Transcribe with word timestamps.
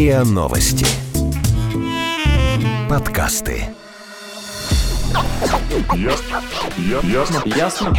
РИА 0.00 0.24
Новости. 0.24 0.86
Подкасты. 2.88 3.64
Ясно. 5.94 6.42
Я- 6.78 7.00
Ясно. 7.06 7.42
Ясно? 7.44 7.94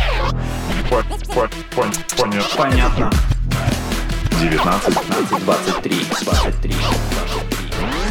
По- 0.90 1.04
по- 1.32 1.50
пон- 1.76 1.94
Понятно. 2.18 2.58
Понятно. 2.58 3.12
19. 4.42 4.96
15, 4.96 5.46
23, 5.46 5.94
23, 6.24 6.74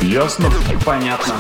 23. 0.01 0.09
Ясно. 0.09 0.53
Понятно. 0.87 1.35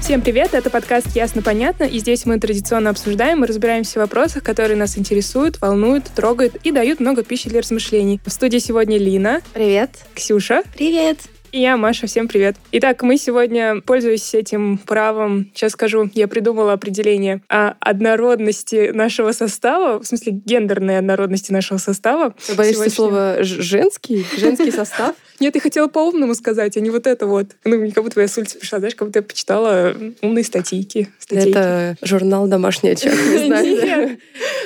Всем 0.00 0.22
привет, 0.22 0.54
это 0.54 0.70
подкаст 0.70 1.14
«Ясно-понятно», 1.14 1.84
и 1.84 2.00
здесь 2.00 2.26
мы 2.26 2.40
традиционно 2.40 2.90
обсуждаем 2.90 3.44
и 3.44 3.46
разбираемся 3.46 4.00
в 4.00 4.02
вопросах, 4.02 4.42
которые 4.42 4.76
нас 4.76 4.98
интересуют, 4.98 5.60
волнуют, 5.60 6.06
трогают 6.16 6.56
и 6.64 6.72
дают 6.72 6.98
много 6.98 7.22
пищи 7.22 7.48
для 7.48 7.60
размышлений. 7.60 8.20
В 8.26 8.30
студии 8.32 8.58
сегодня 8.58 8.98
Лина, 8.98 9.40
Привет. 9.54 9.90
Ксюша 10.14 10.64
Привет. 10.76 11.20
И 11.54 11.60
я, 11.60 11.76
Маша. 11.76 12.08
Всем 12.08 12.26
привет. 12.26 12.56
Итак, 12.72 13.02
мы 13.04 13.16
сегодня, 13.16 13.80
пользуясь 13.80 14.34
этим 14.34 14.76
правом, 14.76 15.52
сейчас 15.54 15.72
скажу, 15.72 16.10
я 16.12 16.26
придумала 16.26 16.72
определение 16.72 17.42
о 17.48 17.74
однородности 17.78 18.90
нашего 18.92 19.30
состава, 19.30 20.00
в 20.00 20.04
смысле 20.04 20.32
гендерной 20.32 20.98
однородности 20.98 21.52
нашего 21.52 21.78
состава. 21.78 22.34
Ты 22.44 22.54
боишься 22.54 22.90
Сегодняшнего. 22.90 22.94
слова 22.96 23.36
«ж- 23.44 23.62
женский? 23.62 24.26
Женский 24.36 24.72
состав? 24.72 25.14
Нет, 25.40 25.54
я 25.54 25.60
хотела 25.60 25.86
по-умному 25.86 26.34
сказать, 26.34 26.76
а 26.76 26.80
не 26.80 26.90
вот 26.90 27.06
это 27.06 27.26
вот. 27.28 27.46
Ну, 27.64 27.90
как 27.92 28.02
будто 28.02 28.20
я 28.20 28.26
с 28.26 28.36
улицы 28.36 28.58
пришла, 28.58 28.80
знаешь, 28.80 28.96
как 28.96 29.06
будто 29.06 29.20
я 29.20 29.22
почитала 29.22 29.94
умные 30.22 30.42
статейки. 30.44 31.08
статейки. 31.20 31.50
Это 31.50 31.96
журнал 32.02 32.48
«Домашний 32.48 32.90
очаг». 32.90 33.14
не 33.30 33.46
знаю. 33.46 34.18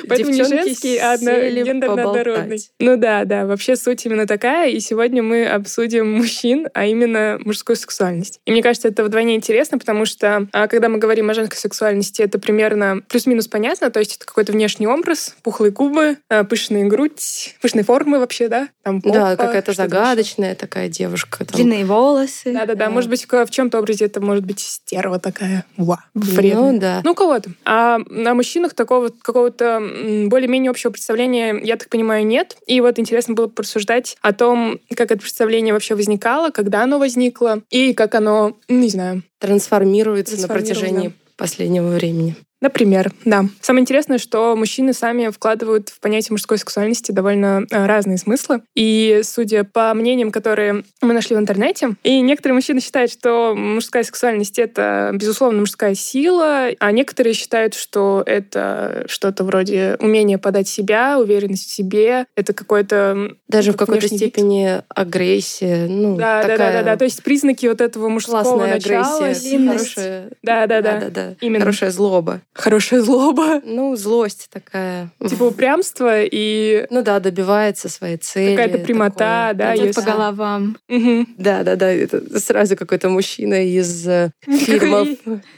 Поэтому 0.07 0.31
не 0.31 0.37
Девчонки 0.37 0.63
женский, 0.63 0.97
а 0.97 1.17
гендерно-однородный. 1.17 2.59
Ну 2.79 2.97
да, 2.97 3.25
да, 3.25 3.45
вообще 3.45 3.75
суть 3.75 4.05
именно 4.05 4.27
такая. 4.27 4.69
И 4.69 4.79
сегодня 4.79 5.23
мы 5.23 5.45
обсудим 5.45 6.11
мужчин, 6.11 6.67
а 6.73 6.85
именно 6.85 7.39
мужскую 7.43 7.75
сексуальность. 7.75 8.39
И 8.45 8.51
мне 8.51 8.61
кажется, 8.61 8.87
это 8.87 9.03
вдвойне 9.03 9.35
интересно, 9.35 9.77
потому 9.77 10.05
что 10.05 10.47
а, 10.53 10.67
когда 10.67 10.89
мы 10.89 10.97
говорим 10.97 11.29
о 11.29 11.33
женской 11.33 11.57
сексуальности, 11.57 12.21
это 12.21 12.39
примерно 12.39 13.01
плюс-минус 13.07 13.47
понятно. 13.47 13.89
То 13.89 13.99
есть 13.99 14.17
это 14.17 14.25
какой-то 14.25 14.51
внешний 14.51 14.87
образ, 14.87 15.35
пухлые 15.43 15.71
губы, 15.71 16.17
а, 16.29 16.43
пышная 16.43 16.85
грудь, 16.85 17.55
пышные 17.61 17.83
формы 17.83 18.19
вообще, 18.19 18.47
да? 18.47 18.69
Там 18.83 18.99
Да, 19.01 19.31
попа, 19.31 19.35
какая-то 19.47 19.73
что-то 19.73 19.89
загадочная 19.89 20.55
такая 20.55 20.89
девушка. 20.89 21.45
там. 21.45 21.55
Длинные 21.55 21.85
волосы. 21.85 22.53
Да-да-да, 22.53 22.85
Да. 22.85 22.89
может 22.89 23.09
быть, 23.09 23.25
в 23.25 23.45
в 23.45 23.51
чем-то 23.51 23.79
образе 23.79 24.05
это 24.05 24.21
может 24.21 24.45
быть 24.45 24.59
стерва 24.59 25.19
такая. 25.19 25.65
Ва, 25.77 26.03
вредная. 26.13 26.71
Ну 26.71 26.79
да. 26.79 27.01
Ну, 27.03 27.15
кого-то. 27.15 27.51
А 27.65 27.99
на 28.09 28.33
мужчинах 28.33 28.73
такого 28.73 29.09
какого-то 29.09 29.79
более-менее 30.27 30.69
общего 30.69 30.91
представления, 30.91 31.59
я 31.63 31.77
так 31.77 31.89
понимаю, 31.89 32.25
нет. 32.25 32.57
И 32.67 32.81
вот 32.81 32.99
интересно 32.99 33.33
было 33.33 33.47
порассуждать 33.47 34.17
о 34.21 34.33
том, 34.33 34.79
как 34.89 35.11
это 35.11 35.17
представление 35.17 35.73
вообще 35.73 35.95
возникало, 35.95 36.49
когда 36.49 36.83
оно 36.83 36.99
возникло, 36.99 37.61
и 37.69 37.93
как 37.93 38.15
оно, 38.15 38.57
ну, 38.67 38.79
не 38.79 38.89
знаю, 38.89 39.23
Трансформируется 39.39 40.39
на 40.39 40.47
протяжении 40.47 41.13
последнего 41.37 41.87
времени. 41.87 42.35
Например, 42.61 43.11
да. 43.23 43.45
Самое 43.61 43.81
интересное, 43.81 44.17
что 44.17 44.55
мужчины 44.55 44.93
сами 44.93 45.29
вкладывают 45.29 45.89
в 45.89 45.99
понятие 46.01 46.33
мужской 46.33 46.57
сексуальности 46.57 47.11
довольно 47.11 47.65
э, 47.71 47.85
разные 47.85 48.17
смыслы. 48.17 48.61
И 48.75 49.21
судя 49.23 49.63
по 49.63 49.93
мнениям, 49.93 50.31
которые 50.31 50.83
мы 51.01 51.13
нашли 51.13 51.35
в 51.35 51.39
интернете, 51.39 51.95
и 52.03 52.19
некоторые 52.19 52.55
мужчины 52.55 52.81
считают, 52.81 53.11
что 53.11 53.55
мужская 53.55 54.03
сексуальность— 54.03 54.59
это, 54.59 55.11
безусловно, 55.13 55.61
мужская 55.61 55.95
сила, 55.95 56.67
а 56.79 56.91
некоторые 56.91 57.33
считают, 57.33 57.75
что 57.75 58.23
это 58.25 59.05
что-то 59.07 59.43
вроде 59.45 59.95
умения 59.99 60.37
подать 60.37 60.67
себя, 60.67 61.17
уверенность 61.17 61.67
в 61.67 61.71
себе, 61.71 62.25
это 62.35 62.53
какой-то... 62.53 62.95
м, 62.95 63.37
Даже 63.47 63.71
в 63.71 63.77
как 63.77 63.87
какой-то 63.87 64.01
внешний 64.07 64.17
вид. 64.25 64.33
степени 64.33 64.81
агрессия. 64.89 65.87
Ну, 65.87 66.17
Да, 66.17 66.41
да, 66.41 66.47
да, 66.47 66.53
такая 66.53 66.73
да, 66.73 66.91
да. 66.91 66.97
То 66.97 67.05
есть 67.05 67.23
признаки 67.23 67.67
вот 67.67 67.79
этого 67.79 68.09
мужского 68.09 68.43
классная 68.43 68.73
начала, 68.75 69.17
агрессия. 69.17 69.67
Хорошая... 69.67 70.29
Да, 70.43 70.67
да, 70.67 70.81
да. 70.81 71.09
да. 71.09 71.35
Именно. 71.39 71.61
Хорошая 71.61 71.91
злоба. 71.91 72.41
Хорошая 72.53 73.01
злоба. 73.01 73.61
Ну, 73.63 73.95
злость 73.95 74.49
такая. 74.51 75.11
Типа 75.27 75.43
упрямство 75.43 76.23
и 76.23 76.85
Ну 76.89 77.03
да, 77.03 77.19
добивается 77.19 77.87
своей 77.89 78.17
цели. 78.17 78.55
Какая-то 78.55 78.79
прямота, 78.79 79.49
такое. 79.49 79.53
да, 79.53 79.75
Идет 79.75 79.85
если- 79.87 80.01
по 80.01 80.05
головам. 80.07 80.77
Мгм. 80.89 81.27
Да, 81.37 81.63
да, 81.63 81.75
да. 81.75 81.91
Это 81.91 82.39
сразу 82.39 82.75
какой-то 82.75 83.09
мужчина 83.09 83.65
из 83.65 84.05
э, 84.07 84.31
фильмов. 84.41 85.07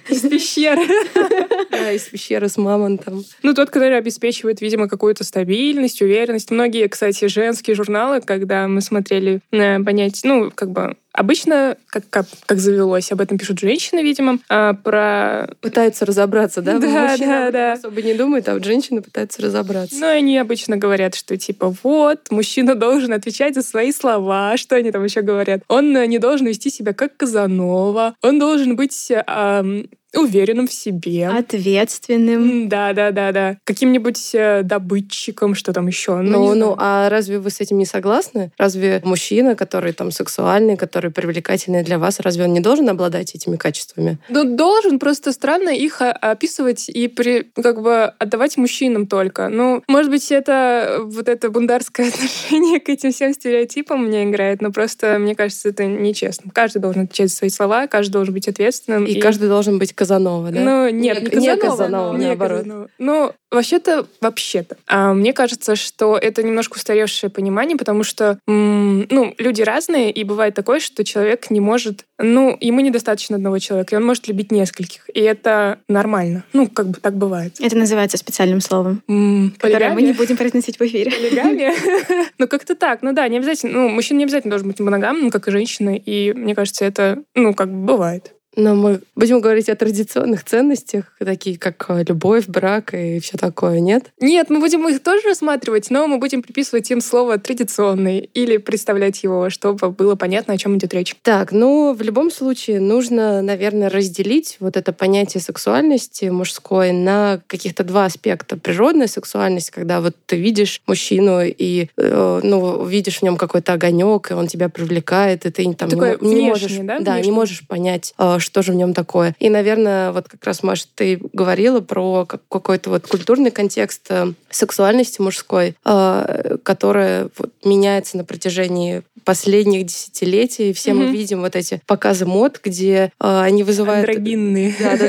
Из 0.10 0.22
пещеры. 0.22 0.82
Да, 1.72 1.92
из 1.94 2.04
пещеры 2.04 2.48
с 2.50 2.58
мамонтом. 2.58 3.24
Ну, 3.44 3.54
тот, 3.54 3.70
который 3.70 3.98
обеспечивает, 3.98 4.62
видимо, 4.62 4.88
какую-то 4.90 5.24
стабильность, 5.24 6.02
уверенность. 6.02 6.52
Многие, 6.52 6.88
кстати, 6.90 7.26
женские 7.28 7.76
журналы, 7.76 8.22
когда 8.22 8.68
мы 8.68 8.82
смотрели 8.82 9.40
на 9.52 9.82
понять, 9.84 10.20
ну, 10.24 10.52
как 10.54 10.70
бы 10.72 10.96
обычно, 11.14 11.78
как, 11.88 12.10
как, 12.10 12.26
как 12.46 12.60
завелось, 12.60 13.12
об 13.12 13.22
этом 13.22 13.38
пишут 13.38 13.60
женщины, 13.60 14.02
видимо, 14.02 14.40
а 14.50 14.74
про... 14.74 15.54
Пытаются 15.62 16.06
разобраться, 16.06 16.62
да? 16.62 16.80
Да, 16.80 16.88
Мужчина 16.88 17.28
да, 17.28 17.52
да. 17.52 17.74
особо 17.74 18.02
не 18.02 18.14
думает, 18.14 18.48
а 18.50 18.54
вот 18.54 18.64
женщины 18.64 19.02
пытаются 19.02 19.42
разобраться. 19.42 19.96
Ну, 20.00 20.08
они 20.08 20.38
обычно 20.38 20.78
говорят, 20.78 21.16
что 21.16 21.38
типа 21.38 21.74
вот, 21.84 22.20
мужчина 22.30 22.76
должен 22.76 23.14
отвечать 23.14 23.56
за 23.56 23.62
свои 23.62 23.92
слова. 23.92 24.56
Что 24.62 24.76
они 24.76 24.92
там 24.92 25.04
еще 25.04 25.22
говорят? 25.22 25.62
Он 25.68 25.96
э, 25.96 26.06
не 26.08 26.20
должен 26.20 26.48
вести 26.48 26.70
себя 26.70 26.94
как 26.94 27.18
Казанова. 27.18 28.16
Он 28.22 28.40
должен 28.40 28.76
быть 28.76 29.12
ам, 29.26 29.86
уверенным 30.16 30.68
в 30.68 30.74
себе. 30.74 31.28
Ответственным. 31.28 32.70
Да, 32.70 32.94
да, 32.94 33.12
да, 33.12 33.32
да. 33.32 33.58
Каким-нибудь 33.64 34.32
э, 34.34 34.62
добытчиком, 34.64 35.56
что 35.56 35.74
там 35.74 35.88
еще. 35.88 36.18
Ну, 36.18 36.32
Ну, 36.32 36.56
ну, 36.56 36.76
а 36.78 37.10
разве 37.10 37.40
вы 37.40 37.50
с 37.50 37.62
этим 37.62 37.78
не 37.78 37.86
согласны? 37.86 38.52
Разве 38.58 39.02
мужчина, 39.04 39.56
который 39.56 39.94
там 39.94 40.12
сексуальный, 40.12 40.78
который 40.78 41.12
привлекательный 41.12 41.84
для 41.84 41.98
вас, 41.98 42.20
разве 42.20 42.44
он 42.44 42.54
не 42.54 42.60
должен 42.60 42.90
обладать 42.90 43.36
этими 43.36 43.56
качествами? 43.56 44.18
Ну, 44.30 44.44
должен, 44.56 45.00
просто 45.00 45.32
странно 45.32 45.70
их 45.70 46.02
а, 46.02 46.12
описывать 46.12 46.90
и 46.90 47.08
при, 47.08 47.44
как 47.62 47.82
бы 47.82 48.04
отдавать 48.20 48.58
мужчинам 48.58 49.08
только. 49.08 49.50
Ну, 49.50 49.82
может 49.88 50.12
быть, 50.12 50.32
это 50.32 51.00
вот 51.04 51.30
это 51.30 51.50
бундарское 51.50 52.08
отношение 52.14 52.80
к 52.80 52.90
этим 52.90 53.12
всем 53.12 53.34
стереотипам 53.34 54.06
мне 54.06 54.26
играет, 54.26 54.62
но 54.62 54.72
просто, 54.72 55.18
мне 55.20 55.36
кажется, 55.36 55.70
это 55.70 55.86
нечестно. 55.86 56.52
Каждый 56.54 56.80
должен 56.80 57.04
отвечать 57.04 57.30
за 57.30 57.38
свои 57.38 57.50
слова, 57.50 57.88
каждый 57.88 58.12
должен 58.12 58.34
быть 58.34 58.48
ответственным. 58.48 59.06
И, 59.06 59.20
каждый 59.20 59.48
должен 59.48 59.80
быть 59.80 59.94
Казанова, 60.02 60.50
да? 60.50 60.60
Ну, 60.62 60.90
нет, 60.90 61.22
Не- 61.22 61.30
не, 61.30 61.48
не 61.48 61.56
Казанова. 61.58 61.78
Казанова, 61.78 62.18
не 62.18 62.26
наоборот. 62.26 62.58
Казанова. 62.64 62.88
Ну, 62.98 63.32
вообще-то, 63.52 64.08
вообще-то. 64.20 64.78
А, 64.88 65.14
мне 65.14 65.32
кажется, 65.32 65.76
что 65.76 66.18
это 66.18 66.42
немножко 66.42 66.78
устаревшее 66.78 67.30
понимание, 67.30 67.78
потому 67.78 68.04
что, 68.04 68.40
м, 68.48 69.06
ну, 69.12 69.36
люди 69.38 69.62
разные, 69.62 70.10
и 70.10 70.24
бывает 70.24 70.56
такое, 70.56 70.80
что 70.80 71.04
человек 71.04 71.52
не 71.52 71.60
может, 71.60 72.06
ну, 72.18 72.58
ему 72.60 72.80
недостаточно 72.80 73.36
одного 73.36 73.60
человека, 73.60 73.94
и 73.94 73.98
он 74.00 74.04
может 74.06 74.28
любить 74.28 74.52
нескольких, 74.52 75.08
и 75.14 75.20
это 75.20 75.78
нормально. 75.88 76.44
Ну, 76.54 76.68
как 76.68 76.88
бы 76.88 77.00
так 77.00 77.16
бывает. 77.16 77.58
Это 77.60 77.78
называется 77.78 78.18
специальным 78.18 78.60
словом, 78.62 79.04
М, 79.08 79.54
которое 79.60 79.94
мы 79.94 80.02
не 80.02 80.14
будем 80.14 80.36
произносить 80.36 80.80
в 80.80 80.82
эфире. 80.82 81.12
Полигамия? 81.12 81.74
Ну, 82.40 82.48
как-то 82.48 82.74
так. 82.74 83.04
Ну 83.04 83.14
да, 83.14 83.28
не 83.28 83.38
обязательно. 83.38 83.74
Ну, 83.74 83.90
мужчина 83.90 84.18
не 84.18 84.24
обязательно 84.24 84.50
должен 84.50 84.68
быть 84.68 84.80
моногамным, 84.80 85.30
как 85.30 85.48
и 85.48 85.52
женщина. 85.52 85.96
И 85.96 86.34
мне 86.34 86.56
кажется, 86.56 86.86
это, 86.86 87.20
ну, 87.36 87.54
как 87.54 87.70
бы 87.72 87.86
бывает. 87.86 88.34
Но 88.56 88.76
мы 88.76 89.02
будем 89.16 89.40
говорить 89.40 89.70
о 89.70 89.76
традиционных 89.76 90.44
ценностях, 90.44 91.06
такие 91.20 91.58
как 91.58 91.86
э, 91.88 92.04
любовь, 92.08 92.48
брак 92.48 92.94
и 92.94 93.20
все 93.20 93.38
такое, 93.38 93.80
нет? 93.80 94.12
Нет, 94.20 94.50
мы 94.50 94.60
будем 94.60 94.88
их 94.90 95.02
тоже 95.02 95.30
рассматривать, 95.30 95.90
но 95.90 96.06
мы 96.08 96.18
будем 96.18 96.42
приписывать 96.42 96.92
им 96.92 97.00
слово 97.00 97.38
традиционный 97.38 98.30
или 98.34 98.58
представлять 98.58 99.24
его, 99.24 99.50
чтобы 99.50 99.92
было 99.92 100.16
понятно, 100.16 100.54
о 100.54 100.58
чем 100.58 100.78
идет 100.78 100.94
речь. 100.94 101.16
Так, 101.22 101.54
ну, 101.54 101.94
в 101.94 102.02
любом 102.02 102.30
случае 102.30 102.82
нужно, 102.82 103.42
наверное, 103.42 103.90
разделить 103.90 104.58
вот 104.60 104.76
это 104.76 104.92
понятие 104.92 105.42
сексуальности 105.42 106.26
мужской 106.26 106.92
на 106.92 107.42
каких-то 107.48 107.86
два 107.86 108.06
аспекта. 108.06 108.58
Природная 108.58 109.08
сексуальность, 109.08 109.72
когда 109.72 110.02
вот 110.02 110.16
ты 110.26 110.36
видишь 110.36 110.82
мужчину 110.88 111.42
и, 111.42 111.88
э, 111.96 112.40
ну, 112.44 112.86
видишь 112.86 113.20
в 113.20 113.22
нем 113.22 113.38
какой-то 113.38 113.74
огонек, 113.74 114.32
и 114.32 114.34
он 114.34 114.48
тебя 114.48 114.68
привлекает, 114.68 115.46
и 115.46 115.52
ты 115.52 115.64
там 115.74 115.88
не 115.88 115.96
Такое 115.96 116.18
не, 116.20 116.36
внешнее, 116.36 116.50
можешь, 116.50 116.78
да, 116.78 116.98
не 116.98 117.04
внешнее? 117.04 117.34
можешь 117.34 117.68
понять, 117.68 118.14
э, 118.18 118.40
что 118.42 118.62
же 118.62 118.72
в 118.74 118.76
нем 118.76 118.94
такое. 118.94 119.36
И, 119.40 119.50
наверное, 119.50 120.12
вот 120.12 120.28
как 120.28 120.44
раз, 120.44 120.64
Маша, 120.64 120.86
ты 120.96 121.20
говорила 121.34 121.80
про 121.80 122.26
как- 122.26 122.42
какой-то 122.50 122.90
вот 122.90 123.08
культурный 123.08 123.52
контекст 123.52 124.08
э, 124.10 124.34
сексуальности 124.50 125.22
мужской, 125.22 125.76
э, 125.86 126.58
которая 126.64 127.30
вот 127.38 127.52
меняется 127.64 128.18
на 128.18 128.24
протяжении 128.26 129.04
последних 129.24 129.86
десятилетий. 129.86 130.74
Все 130.74 130.94
мы 130.94 131.06
Мгм. 131.06 131.14
видим 131.14 131.42
вот 131.42 131.56
эти 131.56 131.80
показы 131.86 132.26
мод, 132.26 132.60
где 132.64 133.12
э, 133.20 133.42
они 133.42 133.64
вызывают 133.64 134.08
Андрогинные. 134.10 134.74
да, 134.80 134.98
да, 134.98 135.08